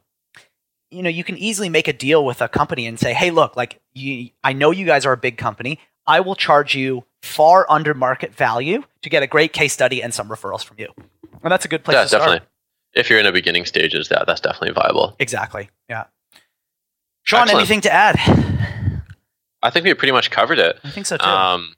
you 0.90 1.02
know, 1.02 1.10
you 1.10 1.24
can 1.24 1.38
easily 1.38 1.68
make 1.68 1.88
a 1.88 1.92
deal 1.92 2.24
with 2.24 2.42
a 2.42 2.48
company 2.48 2.86
and 2.86 2.98
say, 2.98 3.14
hey, 3.14 3.30
look, 3.30 3.56
like, 3.56 3.80
you, 3.94 4.30
I 4.42 4.52
know 4.52 4.70
you 4.70 4.84
guys 4.84 5.06
are 5.06 5.12
a 5.12 5.16
big 5.16 5.38
company. 5.38 5.78
I 6.06 6.20
will 6.20 6.34
charge 6.34 6.74
you 6.74 7.04
far 7.22 7.66
under 7.70 7.94
market 7.94 8.34
value 8.34 8.82
to 9.02 9.08
get 9.08 9.22
a 9.22 9.26
great 9.26 9.52
case 9.52 9.72
study 9.72 10.02
and 10.02 10.12
some 10.12 10.28
referrals 10.28 10.64
from 10.64 10.78
you. 10.78 10.88
And 11.42 11.50
that's 11.52 11.64
a 11.64 11.68
good 11.68 11.84
place 11.84 11.94
yeah, 11.94 12.02
to 12.02 12.08
start. 12.08 12.22
Definitely 12.22 12.48
if 12.94 13.10
you're 13.10 13.18
in 13.18 13.24
the 13.24 13.32
beginning 13.32 13.64
stages, 13.64 14.08
that 14.08 14.24
that's 14.26 14.40
definitely 14.40 14.72
viable. 14.72 15.16
Exactly. 15.18 15.68
Yeah. 15.88 16.04
Sean, 17.22 17.42
Excellent. 17.42 17.60
anything 17.60 17.80
to 17.82 17.92
add? 17.92 18.16
I 19.62 19.70
think 19.70 19.84
we 19.84 19.94
pretty 19.94 20.12
much 20.12 20.30
covered 20.30 20.58
it. 20.58 20.78
I 20.84 20.90
think 20.90 21.06
so 21.06 21.16
too. 21.16 21.24
Um, 21.24 21.74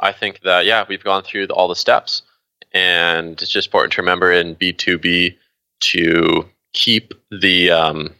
I 0.00 0.12
think 0.12 0.40
that 0.42 0.66
yeah, 0.66 0.84
we've 0.88 1.02
gone 1.02 1.22
through 1.22 1.48
the, 1.48 1.54
all 1.54 1.68
the 1.68 1.76
steps, 1.76 2.22
and 2.72 3.40
it's 3.40 3.50
just 3.50 3.68
important 3.68 3.92
to 3.94 4.02
remember 4.02 4.32
in 4.32 4.54
B 4.54 4.72
two 4.72 4.98
B 4.98 5.38
to 5.80 6.48
keep 6.72 7.14
the 7.30 7.70
um, 7.70 8.14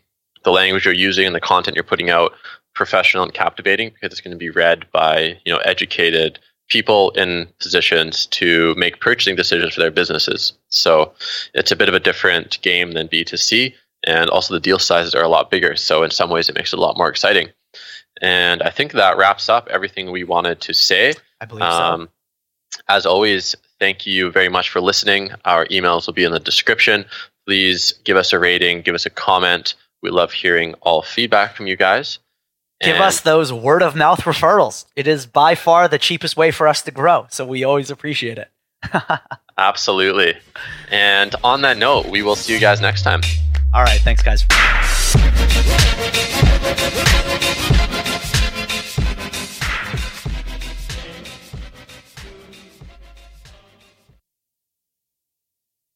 the 0.45 0.51
language 0.51 0.85
you're 0.85 0.95
using 0.95 1.27
and 1.27 1.35
the 1.35 1.41
content 1.41 1.77
you're 1.77 1.85
putting 1.85 2.11
out 2.11 2.33
professional 2.75 3.23
and 3.23 3.33
captivating 3.33 3.91
because 3.91 4.13
it's 4.13 4.21
going 4.21 4.33
to 4.33 4.39
be 4.39 4.51
read 4.51 4.85
by 4.93 5.39
you 5.45 5.53
know 5.53 5.59
educated 5.61 6.39
people 6.69 7.11
in 7.11 7.47
positions 7.61 8.27
to 8.27 8.75
make 8.77 9.01
purchasing 9.01 9.37
decisions 9.37 9.75
for 9.75 9.81
their 9.81 9.91
businesses. 9.91 10.55
So 10.69 11.13
it's 11.53 11.71
a 11.71 11.77
bit 11.77 11.89
of 11.89 11.95
a 11.95 12.01
different 12.01 12.61
game 12.63 12.93
than 12.93 13.09
B2C. 13.09 13.75
And 14.07 14.31
also 14.31 14.55
the 14.55 14.61
deal 14.61 14.79
sizes 14.79 15.15
are 15.15 15.23
a 15.23 15.29
lot 15.29 15.51
bigger. 15.51 15.77
So 15.77 16.03
in 16.03 16.11
some 16.11 16.31
ways, 16.31 16.49
it 16.49 16.55
makes 16.55 16.73
it 16.73 16.79
a 16.79 16.83
lot 16.83 16.97
more 16.97 17.09
exciting. 17.09 17.49
And 18.21 18.63
I 18.63 18.71
think 18.71 18.93
that 18.93 19.17
wraps 19.17 19.49
up 19.49 19.69
everything 19.69 20.11
we 20.11 20.25
wanted 20.25 20.61
to 20.63 20.75
say. 20.75 21.15
I 21.41 21.47
believe 21.47 21.65
um, 21.65 22.09
so. 22.71 22.81
As 22.89 23.07
always, 23.07 23.55
thank 23.85 24.07
you 24.07 24.31
very 24.31 24.49
much 24.49 24.71
for 24.71 24.81
listening. 24.81 25.31
Our 25.45 25.67
emails 25.67 26.07
will 26.07 26.15
be 26.15 26.25
in 26.25 26.33
the 26.33 26.41
description. 26.41 27.05
Please 27.47 27.93
give 28.05 28.17
us 28.17 28.33
a 28.33 28.39
rating, 28.39 28.81
give 28.81 28.95
us 28.95 29.05
a 29.05 29.11
comment. 29.11 29.75
We 30.03 30.09
love 30.09 30.33
hearing 30.33 30.73
all 30.81 31.03
feedback 31.03 31.55
from 31.55 31.67
you 31.67 31.77
guys. 31.77 32.19
Give 32.81 32.97
us 32.97 33.21
those 33.21 33.53
word 33.53 33.83
of 33.83 33.95
mouth 33.95 34.23
referrals. 34.23 34.87
It 34.97 35.07
is 35.07 35.27
by 35.27 35.55
far 35.55 35.87
the 35.87 35.99
cheapest 35.99 36.35
way 36.35 36.51
for 36.51 36.67
us 36.67 36.81
to 36.83 36.91
grow. 36.91 37.27
So 37.29 37.45
we 37.45 37.63
always 37.63 37.91
appreciate 37.91 38.39
it. 38.39 38.51
Absolutely. 39.59 40.35
And 40.91 41.35
on 41.45 41.61
that 41.63 41.77
note, 41.77 42.07
we 42.07 42.23
will 42.23 42.37
see 42.37 42.55
you 42.55 42.61
guys 42.61 42.81
next 42.81 43.03
time. 43.03 43.21
All 43.75 43.83
right. 43.83 44.01
Thanks, 44.01 44.23
guys. 44.23 44.45